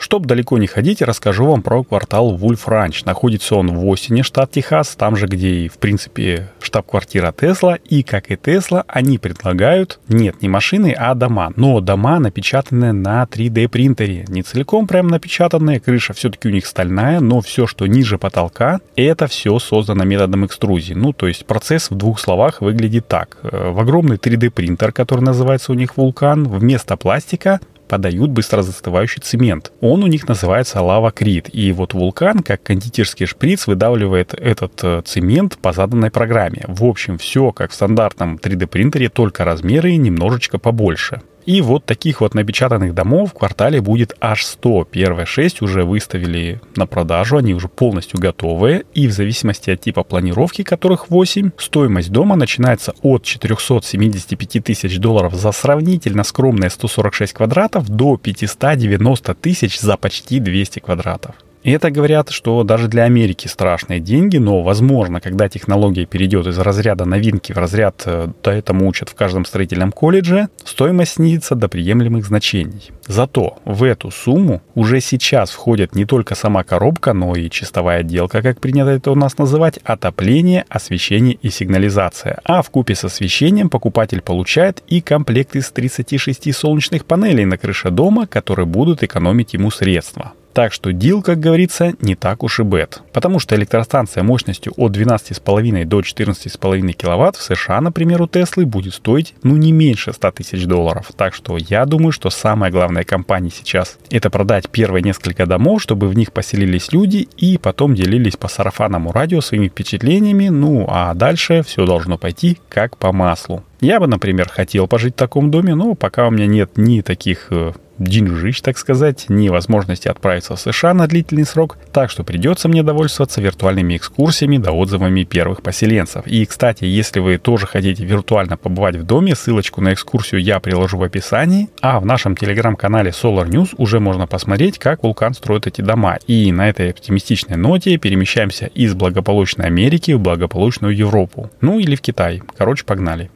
Чтоб 0.00 0.24
далеко 0.24 0.56
не 0.56 0.66
ходить, 0.66 1.02
расскажу 1.02 1.44
вам 1.44 1.60
про 1.62 1.84
квартал 1.84 2.34
Вульф 2.34 2.66
Ранч. 2.66 3.04
Находится 3.04 3.54
он 3.54 3.76
в 3.76 3.92
Остине, 3.92 4.22
штат 4.22 4.50
Техас, 4.50 4.96
там 4.96 5.14
же, 5.14 5.26
где 5.26 5.50
и, 5.50 5.68
в 5.68 5.76
принципе, 5.76 6.48
штаб-квартира 6.60 7.32
Тесла. 7.38 7.76
И, 7.84 8.02
как 8.02 8.30
и 8.30 8.36
Тесла, 8.36 8.84
они 8.88 9.18
предлагают, 9.18 10.00
нет, 10.08 10.40
не 10.40 10.48
машины, 10.48 10.94
а 10.96 11.14
дома. 11.14 11.52
Но 11.54 11.80
дома 11.80 12.18
напечатанные 12.18 12.92
на 12.92 13.24
3D 13.24 13.68
принтере. 13.68 14.24
Не 14.28 14.42
целиком 14.42 14.86
прям 14.86 15.08
напечатанные, 15.08 15.80
крыша 15.80 16.14
все-таки 16.14 16.48
у 16.48 16.50
них 16.50 16.66
стальная, 16.66 17.20
но 17.20 17.42
все, 17.42 17.66
что 17.66 17.86
ниже 17.86 18.16
потолка, 18.16 18.80
это 18.96 19.26
все 19.26 19.58
создано 19.58 20.04
методом 20.04 20.46
экструзии. 20.46 20.94
Ну, 20.94 21.12
то 21.12 21.26
есть 21.28 21.44
процесс 21.44 21.90
в 21.90 21.94
двух 21.94 22.20
словах 22.20 22.62
выглядит 22.62 23.06
так. 23.06 23.36
В 23.42 23.78
огромный 23.78 24.16
3D 24.16 24.48
принтер, 24.48 24.92
который 24.92 25.20
называется 25.20 25.72
у 25.72 25.74
них 25.74 25.98
Вулкан, 25.98 26.48
вместо 26.48 26.96
пластика 26.96 27.60
подают 27.90 28.30
быстро 28.30 28.62
застывающий 28.62 29.20
цемент. 29.20 29.72
Он 29.80 30.04
у 30.04 30.06
них 30.06 30.28
называется 30.28 30.80
лава 30.80 31.10
крит. 31.10 31.48
И 31.52 31.72
вот 31.72 31.92
вулкан, 31.92 32.38
как 32.38 32.62
кондитерский 32.62 33.26
шприц, 33.26 33.66
выдавливает 33.66 34.32
этот 34.32 34.84
э, 34.84 35.02
цемент 35.04 35.58
по 35.58 35.72
заданной 35.72 36.12
программе. 36.12 36.64
В 36.68 36.84
общем, 36.84 37.18
все 37.18 37.50
как 37.50 37.72
в 37.72 37.74
стандартном 37.74 38.36
3D 38.36 38.68
принтере, 38.68 39.08
только 39.08 39.44
размеры 39.44 39.96
немножечко 39.96 40.58
побольше. 40.58 41.20
И 41.46 41.60
вот 41.60 41.84
таких 41.84 42.20
вот 42.20 42.34
напечатанных 42.34 42.94
домов 42.94 43.30
в 43.30 43.34
квартале 43.34 43.80
будет 43.80 44.14
аж 44.20 44.44
100. 44.44 44.84
Первые 44.90 45.26
6 45.26 45.62
уже 45.62 45.84
выставили 45.84 46.60
на 46.76 46.86
продажу, 46.86 47.36
они 47.36 47.54
уже 47.54 47.68
полностью 47.68 48.20
готовые. 48.20 48.84
И 48.94 49.06
в 49.06 49.12
зависимости 49.12 49.70
от 49.70 49.80
типа 49.80 50.02
планировки, 50.02 50.62
которых 50.62 51.10
8, 51.10 51.50
стоимость 51.56 52.10
дома 52.10 52.36
начинается 52.36 52.94
от 53.02 53.24
475 53.24 54.64
тысяч 54.64 54.98
долларов 54.98 55.34
за 55.34 55.52
сравнительно 55.52 56.24
скромные 56.24 56.70
146 56.70 57.32
квадратов 57.32 57.88
до 57.88 58.16
590 58.16 59.34
тысяч 59.34 59.80
за 59.80 59.96
почти 59.96 60.40
200 60.40 60.80
квадратов. 60.80 61.34
И 61.62 61.72
это 61.72 61.90
говорят, 61.90 62.30
что 62.30 62.62
даже 62.64 62.88
для 62.88 63.04
Америки 63.04 63.46
страшные 63.46 64.00
деньги, 64.00 64.38
но, 64.38 64.62
возможно, 64.62 65.20
когда 65.20 65.48
технология 65.48 66.06
перейдет 66.06 66.46
из 66.46 66.58
разряда 66.58 67.04
новинки 67.04 67.52
в 67.52 67.58
разряд 67.58 68.02
э, 68.06 68.28
«да 68.42 68.54
этому 68.54 68.88
учат 68.88 69.10
в 69.10 69.14
каждом 69.14 69.44
строительном 69.44 69.92
колледже», 69.92 70.48
стоимость 70.64 71.12
снизится 71.12 71.54
до 71.54 71.68
приемлемых 71.68 72.24
значений. 72.24 72.90
Зато 73.06 73.58
в 73.64 73.82
эту 73.82 74.10
сумму 74.10 74.62
уже 74.74 75.00
сейчас 75.00 75.50
входит 75.50 75.94
не 75.94 76.06
только 76.06 76.34
сама 76.34 76.64
коробка, 76.64 77.12
но 77.12 77.34
и 77.34 77.50
чистовая 77.50 78.00
отделка, 78.00 78.40
как 78.40 78.60
принято 78.60 78.90
это 78.90 79.10
у 79.10 79.14
нас 79.14 79.36
называть, 79.36 79.78
отопление, 79.84 80.64
освещение 80.70 81.34
и 81.42 81.50
сигнализация. 81.50 82.40
А 82.44 82.62
в 82.62 82.70
купе 82.70 82.94
с 82.94 83.04
освещением 83.04 83.68
покупатель 83.68 84.22
получает 84.22 84.82
и 84.86 85.02
комплект 85.02 85.56
из 85.56 85.70
36 85.70 86.54
солнечных 86.54 87.04
панелей 87.04 87.44
на 87.44 87.58
крыше 87.58 87.90
дома, 87.90 88.26
которые 88.26 88.64
будут 88.64 89.02
экономить 89.02 89.52
ему 89.52 89.70
средства. 89.70 90.32
Так 90.52 90.72
что 90.72 90.92
дил, 90.92 91.22
как 91.22 91.38
говорится, 91.38 91.94
не 92.00 92.16
так 92.16 92.42
уж 92.42 92.60
и 92.60 92.62
бед. 92.62 93.02
Потому 93.12 93.38
что 93.38 93.54
электростанция 93.54 94.22
мощностью 94.22 94.72
от 94.76 94.96
12,5 94.96 95.84
до 95.84 96.00
14,5 96.00 96.92
кВт 96.92 97.36
в 97.36 97.42
США, 97.42 97.80
например, 97.80 98.22
у 98.22 98.26
Теслы 98.26 98.66
будет 98.66 98.94
стоить 98.94 99.34
ну 99.42 99.56
не 99.56 99.72
меньше 99.72 100.12
100 100.12 100.30
тысяч 100.32 100.64
долларов. 100.64 101.10
Так 101.16 101.34
что 101.34 101.56
я 101.56 101.84
думаю, 101.84 102.12
что 102.12 102.30
самая 102.30 102.70
главная 102.70 103.04
компания 103.04 103.50
сейчас 103.50 103.98
это 104.10 104.30
продать 104.30 104.68
первые 104.68 105.02
несколько 105.02 105.46
домов, 105.46 105.82
чтобы 105.82 106.08
в 106.08 106.14
них 106.14 106.32
поселились 106.32 106.92
люди 106.92 107.28
и 107.36 107.58
потом 107.58 107.94
делились 107.94 108.36
по 108.36 108.48
сарафанному 108.48 109.12
радио 109.12 109.40
своими 109.40 109.68
впечатлениями, 109.68 110.48
ну 110.48 110.86
а 110.88 111.14
дальше 111.14 111.62
все 111.62 111.86
должно 111.86 112.18
пойти 112.18 112.58
как 112.68 112.96
по 112.96 113.12
маслу. 113.12 113.62
Я 113.80 113.98
бы, 113.98 114.06
например, 114.06 114.48
хотел 114.48 114.86
пожить 114.86 115.14
в 115.14 115.18
таком 115.18 115.50
доме, 115.50 115.74
но 115.74 115.94
пока 115.94 116.26
у 116.26 116.30
меня 116.30 116.46
нет 116.46 116.72
ни 116.76 117.00
таких 117.00 117.46
э, 117.50 117.72
деньжищ, 118.00 118.60
так 118.60 118.76
сказать, 118.76 119.26
ни 119.28 119.48
возможности 119.48 120.08
отправиться 120.08 120.56
в 120.56 120.60
США 120.60 120.94
на 120.94 121.06
длительный 121.06 121.44
срок, 121.44 121.78
так 121.92 122.10
что 122.10 122.24
придется 122.24 122.68
мне 122.68 122.82
довольствоваться 122.82 123.40
виртуальными 123.40 123.96
экскурсиями 123.96 124.58
да 124.58 124.72
отзывами 124.72 125.24
первых 125.24 125.62
поселенцев. 125.62 126.26
И, 126.26 126.44
кстати, 126.46 126.84
если 126.84 127.20
вы 127.20 127.38
тоже 127.38 127.66
хотите 127.66 128.04
виртуально 128.04 128.56
побывать 128.56 128.96
в 128.96 129.04
доме, 129.04 129.34
ссылочку 129.34 129.80
на 129.80 129.92
экскурсию 129.92 130.42
я 130.42 130.60
приложу 130.60 130.98
в 130.98 131.02
описании, 131.02 131.68
а 131.80 132.00
в 132.00 132.06
нашем 132.06 132.36
телеграм-канале 132.36 133.10
Solar 133.10 133.48
News 133.48 133.74
уже 133.78 134.00
можно 134.00 134.26
посмотреть, 134.26 134.78
как 134.78 135.02
вулкан 135.02 135.34
строит 135.34 135.66
эти 135.66 135.80
дома. 135.80 136.18
И 136.26 136.52
на 136.52 136.68
этой 136.68 136.90
оптимистичной 136.90 137.56
ноте 137.56 137.96
перемещаемся 137.98 138.66
из 138.66 138.94
благополучной 138.94 139.66
Америки 139.66 140.12
в 140.12 140.20
благополучную 140.20 140.94
Европу. 140.94 141.50
Ну 141.60 141.78
или 141.78 141.94
в 141.94 142.00
Китай. 142.00 142.42
Короче, 142.56 142.84
погнали. 142.84 143.30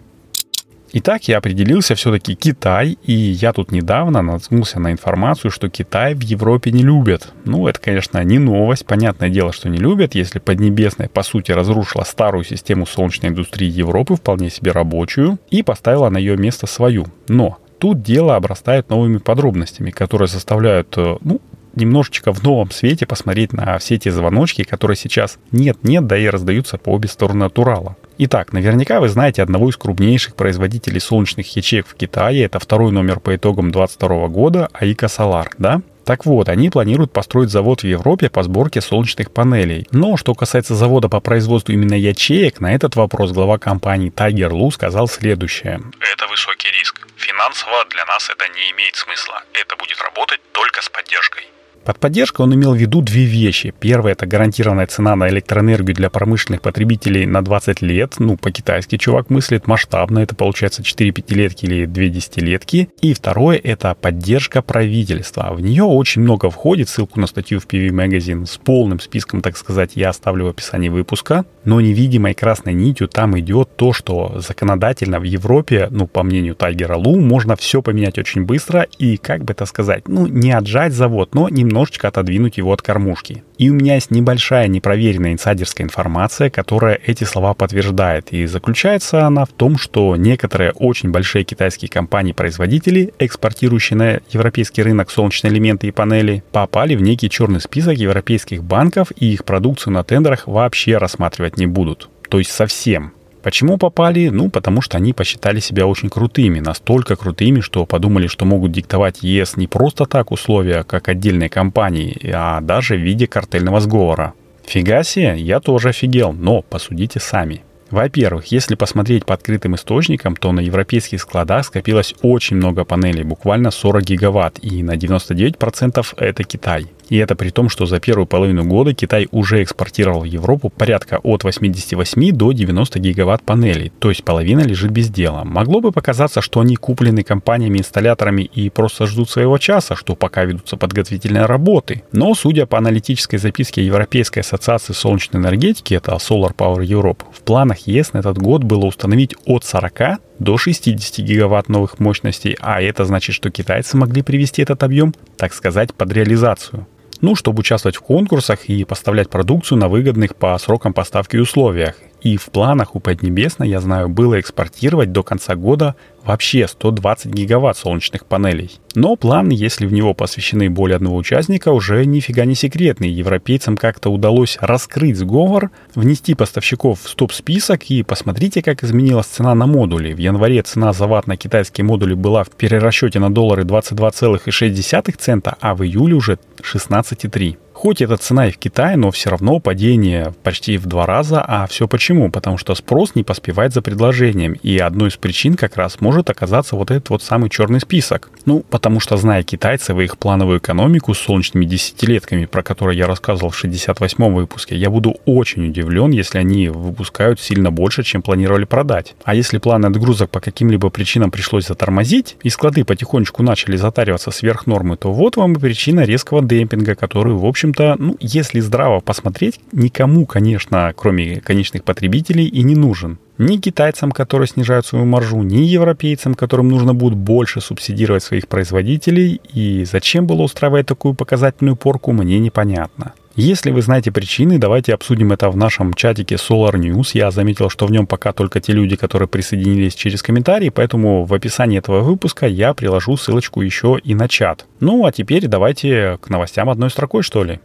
Итак, 0.96 1.26
я 1.26 1.38
определился 1.38 1.96
все-таки 1.96 2.36
Китай, 2.36 2.96
и 3.02 3.12
я 3.12 3.52
тут 3.52 3.72
недавно 3.72 4.22
наткнулся 4.22 4.78
на 4.78 4.92
информацию, 4.92 5.50
что 5.50 5.68
Китай 5.68 6.14
в 6.14 6.20
Европе 6.20 6.70
не 6.70 6.84
любят. 6.84 7.32
Ну, 7.44 7.66
это, 7.66 7.80
конечно, 7.80 8.22
не 8.22 8.38
новость, 8.38 8.86
понятное 8.86 9.28
дело, 9.28 9.52
что 9.52 9.68
не 9.68 9.78
любят, 9.78 10.14
если 10.14 10.38
Поднебесная, 10.38 11.08
по 11.08 11.24
сути, 11.24 11.50
разрушила 11.50 12.04
старую 12.04 12.44
систему 12.44 12.86
солнечной 12.86 13.32
индустрии 13.32 13.68
Европы, 13.68 14.14
вполне 14.14 14.50
себе 14.50 14.70
рабочую, 14.70 15.40
и 15.50 15.64
поставила 15.64 16.10
на 16.10 16.18
ее 16.18 16.36
место 16.36 16.68
свою. 16.68 17.06
Но 17.26 17.58
тут 17.80 18.00
дело 18.00 18.36
обрастает 18.36 18.88
новыми 18.88 19.18
подробностями, 19.18 19.90
которые 19.90 20.28
заставляют, 20.28 20.96
э, 20.96 21.16
ну, 21.22 21.40
немножечко 21.76 22.32
в 22.32 22.42
новом 22.42 22.70
свете 22.70 23.06
посмотреть 23.06 23.52
на 23.52 23.78
все 23.78 23.96
эти 23.96 24.08
звоночки, 24.08 24.64
которые 24.64 24.96
сейчас 24.96 25.38
нет-нет, 25.52 26.06
да 26.06 26.16
и 26.16 26.26
раздаются 26.26 26.78
по 26.78 26.90
обе 26.90 27.08
стороны 27.08 27.44
от 27.44 27.58
Урала. 27.58 27.96
Итак, 28.16 28.52
наверняка 28.52 29.00
вы 29.00 29.08
знаете 29.08 29.42
одного 29.42 29.70
из 29.70 29.76
крупнейших 29.76 30.36
производителей 30.36 31.00
солнечных 31.00 31.56
ячеек 31.56 31.86
в 31.88 31.94
Китае. 31.94 32.44
Это 32.44 32.58
второй 32.60 32.92
номер 32.92 33.18
по 33.18 33.34
итогам 33.34 33.72
2022 33.72 34.28
года, 34.28 34.68
Aika 34.80 35.08
Solar, 35.08 35.48
да? 35.58 35.82
Так 36.04 36.26
вот, 36.26 36.50
они 36.50 36.68
планируют 36.68 37.12
построить 37.12 37.50
завод 37.50 37.82
в 37.82 37.86
Европе 37.86 38.28
по 38.28 38.42
сборке 38.42 38.80
солнечных 38.82 39.32
панелей. 39.32 39.88
Но 39.90 40.16
что 40.16 40.34
касается 40.34 40.74
завода 40.74 41.08
по 41.08 41.20
производству 41.20 41.72
именно 41.72 41.94
ячеек, 41.94 42.60
на 42.60 42.74
этот 42.74 42.94
вопрос 42.94 43.32
глава 43.32 43.58
компании 43.58 44.12
Tiger 44.12 44.50
Lu 44.50 44.70
сказал 44.70 45.08
следующее. 45.08 45.80
Это 46.00 46.26
высокий 46.28 46.70
риск. 46.78 47.06
Финансово 47.16 47.84
для 47.90 48.04
нас 48.04 48.28
это 48.28 48.44
не 48.48 48.70
имеет 48.72 48.96
смысла. 48.96 49.42
Это 49.54 49.76
будет 49.76 49.98
работать 50.02 50.40
только 50.52 50.82
с 50.82 50.88
поддержкой. 50.90 51.44
Под 51.84 51.98
поддержкой 51.98 52.42
он 52.42 52.54
имел 52.54 52.72
в 52.72 52.78
виду 52.78 53.02
две 53.02 53.24
вещи. 53.24 53.74
Первое– 53.78 54.12
это 54.14 54.24
гарантированная 54.24 54.86
цена 54.86 55.14
на 55.16 55.28
электроэнергию 55.28 55.94
для 55.94 56.08
промышленных 56.08 56.62
потребителей 56.62 57.26
на 57.26 57.42
20 57.42 57.82
лет. 57.82 58.14
Ну, 58.18 58.38
по-китайски 58.38 58.96
чувак 58.96 59.28
мыслит 59.28 59.66
масштабно, 59.66 60.20
это 60.20 60.34
получается 60.34 60.82
4 60.82 61.12
пятилетки 61.12 61.66
или 61.66 61.84
2 61.84 62.04
десятилетки. 62.06 62.88
И 63.02 63.12
второе– 63.12 63.60
это 63.62 63.94
поддержка 63.94 64.62
правительства. 64.62 65.52
В 65.52 65.60
нее 65.60 65.84
очень 65.84 66.22
много 66.22 66.48
входит, 66.48 66.88
ссылку 66.88 67.20
на 67.20 67.26
статью 67.26 67.60
в 67.60 67.66
PV 67.66 67.90
Magazine 67.90 68.46
с 68.46 68.56
полным 68.56 68.98
списком, 68.98 69.42
так 69.42 69.58
сказать, 69.58 69.92
я 69.94 70.08
оставлю 70.08 70.46
в 70.46 70.48
описании 70.48 70.88
выпуска. 70.88 71.44
Но 71.64 71.82
невидимой 71.82 72.32
красной 72.32 72.72
нитью 72.72 73.08
там 73.08 73.38
идет 73.38 73.76
то, 73.76 73.92
что 73.92 74.40
законодательно 74.40 75.20
в 75.20 75.24
Европе, 75.24 75.88
ну, 75.90 76.06
по 76.06 76.22
мнению 76.22 76.54
Тайгера 76.54 76.96
Лу, 76.96 77.20
можно 77.20 77.56
все 77.56 77.82
поменять 77.82 78.18
очень 78.18 78.44
быстро 78.44 78.86
и, 78.98 79.18
как 79.18 79.44
бы 79.44 79.52
это 79.52 79.66
сказать, 79.66 80.08
ну, 80.08 80.26
не 80.26 80.50
отжать 80.50 80.94
завод, 80.94 81.34
но 81.34 81.48
немного 81.50 81.73
немножечко 81.74 82.06
отодвинуть 82.06 82.56
его 82.56 82.72
от 82.72 82.82
кормушки. 82.82 83.42
И 83.58 83.68
у 83.68 83.74
меня 83.74 83.96
есть 83.96 84.12
небольшая 84.12 84.68
непроверенная 84.68 85.32
инсайдерская 85.32 85.84
информация, 85.84 86.48
которая 86.48 87.00
эти 87.04 87.24
слова 87.24 87.52
подтверждает. 87.54 88.32
И 88.32 88.46
заключается 88.46 89.26
она 89.26 89.44
в 89.44 89.50
том, 89.50 89.76
что 89.76 90.14
некоторые 90.14 90.70
очень 90.70 91.10
большие 91.10 91.42
китайские 91.42 91.88
компании-производители, 91.88 93.12
экспортирующие 93.18 93.96
на 93.96 94.20
европейский 94.30 94.82
рынок 94.82 95.10
солнечные 95.10 95.52
элементы 95.52 95.88
и 95.88 95.90
панели, 95.90 96.44
попали 96.52 96.94
в 96.94 97.02
некий 97.02 97.28
черный 97.28 97.60
список 97.60 97.98
европейских 97.98 98.62
банков 98.62 99.10
и 99.16 99.32
их 99.32 99.44
продукцию 99.44 99.94
на 99.94 100.04
тендерах 100.04 100.46
вообще 100.46 100.98
рассматривать 100.98 101.56
не 101.56 101.66
будут. 101.66 102.08
То 102.28 102.38
есть 102.38 102.52
совсем. 102.52 103.12
Почему 103.44 103.76
попали? 103.76 104.30
Ну, 104.30 104.48
потому 104.48 104.80
что 104.80 104.96
они 104.96 105.12
посчитали 105.12 105.60
себя 105.60 105.86
очень 105.86 106.08
крутыми, 106.08 106.60
настолько 106.60 107.14
крутыми, 107.14 107.60
что 107.60 107.84
подумали, 107.84 108.26
что 108.26 108.46
могут 108.46 108.72
диктовать 108.72 109.22
ЕС 109.22 109.58
не 109.58 109.66
просто 109.66 110.06
так 110.06 110.32
условия, 110.32 110.82
как 110.82 111.10
отдельные 111.10 111.50
компании, 111.50 112.18
а 112.32 112.62
даже 112.62 112.96
в 112.96 113.00
виде 113.00 113.26
картельного 113.26 113.80
сговора. 113.80 114.32
Фига 114.64 115.02
себе, 115.02 115.38
я 115.38 115.60
тоже 115.60 115.90
офигел, 115.90 116.32
но 116.32 116.62
посудите 116.62 117.20
сами. 117.20 117.60
Во-первых, 117.90 118.46
если 118.46 118.76
посмотреть 118.76 119.26
по 119.26 119.34
открытым 119.34 119.74
источникам, 119.74 120.36
то 120.36 120.50
на 120.50 120.60
европейских 120.60 121.20
складах 121.20 121.66
скопилось 121.66 122.14
очень 122.22 122.56
много 122.56 122.86
панелей, 122.86 123.24
буквально 123.24 123.70
40 123.70 124.04
гигаватт, 124.04 124.58
и 124.62 124.82
на 124.82 124.92
99% 124.96 126.02
это 126.16 126.44
Китай. 126.44 126.86
И 127.08 127.16
это 127.16 127.34
при 127.34 127.50
том, 127.50 127.68
что 127.68 127.86
за 127.86 128.00
первую 128.00 128.26
половину 128.26 128.64
года 128.64 128.94
Китай 128.94 129.28
уже 129.30 129.62
экспортировал 129.62 130.20
в 130.20 130.24
Европу 130.24 130.70
порядка 130.70 131.20
от 131.22 131.44
88 131.44 132.32
до 132.32 132.52
90 132.52 132.98
гигаватт 132.98 133.42
панелей, 133.42 133.92
то 133.98 134.08
есть 134.08 134.24
половина 134.24 134.60
лежит 134.60 134.90
без 134.90 135.08
дела. 135.08 135.44
Могло 135.44 135.80
бы 135.80 135.92
показаться, 135.92 136.40
что 136.40 136.60
они 136.60 136.76
куплены 136.76 137.22
компаниями-инсталляторами 137.22 138.42
и 138.42 138.70
просто 138.70 139.06
ждут 139.06 139.30
своего 139.30 139.58
часа, 139.58 139.96
что 139.96 140.14
пока 140.14 140.44
ведутся 140.44 140.76
подготовительные 140.76 141.46
работы. 141.46 142.02
Но, 142.12 142.34
судя 142.34 142.66
по 142.66 142.78
аналитической 142.78 143.38
записке 143.38 143.84
Европейской 143.84 144.40
ассоциации 144.40 144.92
солнечной 144.92 145.42
энергетики, 145.42 145.94
это 145.94 146.12
Solar 146.12 146.54
Power 146.54 146.84
Europe, 146.84 147.22
в 147.32 147.42
планах 147.42 147.86
ЕС 147.86 148.12
на 148.12 148.18
этот 148.18 148.38
год 148.38 148.64
было 148.64 148.86
установить 148.86 149.34
от 149.46 149.64
40 149.64 150.20
до 150.38 150.56
60 150.58 151.18
гигаватт 151.24 151.68
новых 151.68 151.98
мощностей, 151.98 152.56
а 152.60 152.82
это 152.82 153.04
значит, 153.04 153.34
что 153.34 153.50
китайцы 153.50 153.96
могли 153.96 154.22
привести 154.22 154.62
этот 154.62 154.82
объем, 154.82 155.14
так 155.36 155.54
сказать, 155.54 155.94
под 155.94 156.12
реализацию 156.12 156.86
ну, 157.20 157.34
чтобы 157.34 157.60
участвовать 157.60 157.96
в 157.96 158.00
конкурсах 158.00 158.66
и 158.66 158.84
поставлять 158.84 159.30
продукцию 159.30 159.78
на 159.78 159.88
выгодных 159.88 160.36
по 160.36 160.58
срокам 160.58 160.92
поставки 160.92 161.38
условиях. 161.38 161.96
И 162.24 162.38
в 162.38 162.46
планах 162.46 162.96
у 162.96 163.00
Поднебесной, 163.00 163.68
я 163.68 163.80
знаю, 163.80 164.08
было 164.08 164.40
экспортировать 164.40 165.12
до 165.12 165.22
конца 165.22 165.54
года 165.56 165.94
вообще 166.24 166.66
120 166.66 167.30
гигаватт 167.30 167.76
солнечных 167.76 168.24
панелей. 168.24 168.80
Но 168.94 169.14
план, 169.14 169.50
если 169.50 169.84
в 169.86 169.92
него 169.92 170.14
посвящены 170.14 170.70
более 170.70 170.96
одного 170.96 171.16
участника, 171.16 171.68
уже 171.68 172.06
нифига 172.06 172.46
не 172.46 172.54
секретный. 172.54 173.10
Европейцам 173.10 173.76
как-то 173.76 174.08
удалось 174.08 174.56
раскрыть 174.62 175.18
сговор, 175.18 175.70
внести 175.94 176.34
поставщиков 176.34 177.02
в 177.02 177.10
стоп-список 177.10 177.90
и 177.90 178.02
посмотрите, 178.02 178.62
как 178.62 178.82
изменилась 178.82 179.26
цена 179.26 179.54
на 179.54 179.66
модули. 179.66 180.14
В 180.14 180.18
январе 180.18 180.62
цена 180.62 180.94
за 180.94 181.06
ватт 181.06 181.26
на 181.26 181.36
китайские 181.36 181.84
модули 181.84 182.14
была 182.14 182.42
в 182.44 182.50
перерасчете 182.50 183.20
на 183.20 183.30
доллары 183.30 183.64
22,6 183.64 185.14
цента, 185.18 185.56
а 185.60 185.74
в 185.74 185.84
июле 185.84 186.14
уже 186.14 186.38
16,3. 186.62 187.58
Хоть 187.74 188.00
эта 188.00 188.16
цена 188.16 188.46
и 188.46 188.52
в 188.52 188.56
Китае, 188.56 188.96
но 188.96 189.10
все 189.10 189.30
равно 189.30 189.58
падение 189.58 190.32
почти 190.42 190.78
в 190.78 190.86
два 190.86 191.06
раза. 191.06 191.44
А 191.46 191.66
все 191.66 191.86
почему? 191.88 192.30
Потому 192.30 192.56
что 192.56 192.74
спрос 192.74 193.14
не 193.14 193.24
поспевает 193.24 193.74
за 193.74 193.82
предложением. 193.82 194.52
И 194.62 194.78
одной 194.78 195.08
из 195.08 195.16
причин 195.16 195.54
как 195.54 195.76
раз 195.76 196.00
может 196.00 196.30
оказаться 196.30 196.76
вот 196.76 196.92
этот 196.92 197.10
вот 197.10 197.22
самый 197.22 197.50
черный 197.50 197.80
список. 197.80 198.30
Ну, 198.46 198.60
потому 198.60 199.00
что, 199.00 199.16
зная 199.16 199.42
китайцев 199.42 199.98
и 199.98 200.04
их 200.04 200.18
плановую 200.18 200.60
экономику 200.60 201.14
с 201.14 201.18
солнечными 201.18 201.64
десятилетками, 201.64 202.46
про 202.46 202.62
которые 202.62 202.96
я 202.96 203.06
рассказывал 203.06 203.50
в 203.50 203.62
68-м 203.62 204.34
выпуске, 204.34 204.76
я 204.76 204.88
буду 204.88 205.16
очень 205.26 205.68
удивлен, 205.68 206.12
если 206.12 206.38
они 206.38 206.68
выпускают 206.68 207.40
сильно 207.40 207.72
больше, 207.72 208.04
чем 208.04 208.22
планировали 208.22 208.64
продать. 208.64 209.14
А 209.24 209.34
если 209.34 209.58
планы 209.58 209.86
отгрузок 209.86 210.30
по 210.30 210.40
каким-либо 210.40 210.90
причинам 210.90 211.32
пришлось 211.32 211.66
затормозить, 211.66 212.36
и 212.44 212.50
склады 212.50 212.84
потихонечку 212.84 213.42
начали 213.42 213.76
затариваться 213.76 214.30
сверх 214.30 214.66
нормы, 214.66 214.96
то 214.96 215.12
вот 215.12 215.36
вам 215.36 215.54
и 215.54 215.58
причина 215.58 216.00
резкого 216.00 216.40
демпинга, 216.40 216.94
который, 216.94 217.34
в 217.34 217.44
общем, 217.44 217.63
общем-то, 217.64 217.96
ну, 217.98 218.16
если 218.20 218.60
здраво 218.60 219.00
посмотреть, 219.00 219.60
никому, 219.72 220.26
конечно, 220.26 220.92
кроме 220.96 221.40
конечных 221.40 221.84
потребителей, 221.84 222.46
и 222.46 222.62
не 222.62 222.74
нужен. 222.74 223.18
Ни 223.38 223.56
китайцам, 223.56 224.12
которые 224.12 224.46
снижают 224.46 224.86
свою 224.86 225.06
маржу, 225.06 225.42
ни 225.42 225.62
европейцам, 225.62 226.34
которым 226.34 226.68
нужно 226.68 226.94
будет 226.94 227.16
больше 227.16 227.60
субсидировать 227.60 228.22
своих 228.22 228.46
производителей. 228.48 229.40
И 229.52 229.84
зачем 229.90 230.26
было 230.26 230.42
устраивать 230.42 230.86
такую 230.86 231.14
показательную 231.14 231.76
порку, 231.76 232.12
мне 232.12 232.38
непонятно. 232.38 233.14
Если 233.36 233.72
вы 233.72 233.82
знаете 233.82 234.12
причины, 234.12 234.58
давайте 234.58 234.94
обсудим 234.94 235.32
это 235.32 235.50
в 235.50 235.56
нашем 235.56 235.92
чатике 235.94 236.36
Solar 236.36 236.74
News. 236.74 237.10
Я 237.14 237.32
заметил, 237.32 237.68
что 237.68 237.86
в 237.86 237.90
нем 237.90 238.06
пока 238.06 238.32
только 238.32 238.60
те 238.60 238.72
люди, 238.72 238.94
которые 238.94 239.26
присоединились 239.26 239.96
через 239.96 240.22
комментарии, 240.22 240.68
поэтому 240.68 241.24
в 241.24 241.34
описании 241.34 241.78
этого 241.78 242.02
выпуска 242.02 242.46
я 242.46 242.74
приложу 242.74 243.16
ссылочку 243.16 243.60
еще 243.60 243.98
и 244.04 244.14
на 244.14 244.28
чат. 244.28 244.66
Ну 244.78 245.04
а 245.04 245.10
теперь 245.10 245.48
давайте 245.48 246.18
к 246.20 246.28
новостям 246.28 246.70
одной 246.70 246.90
строкой, 246.90 247.24
что 247.24 247.42
ли. 247.42 247.58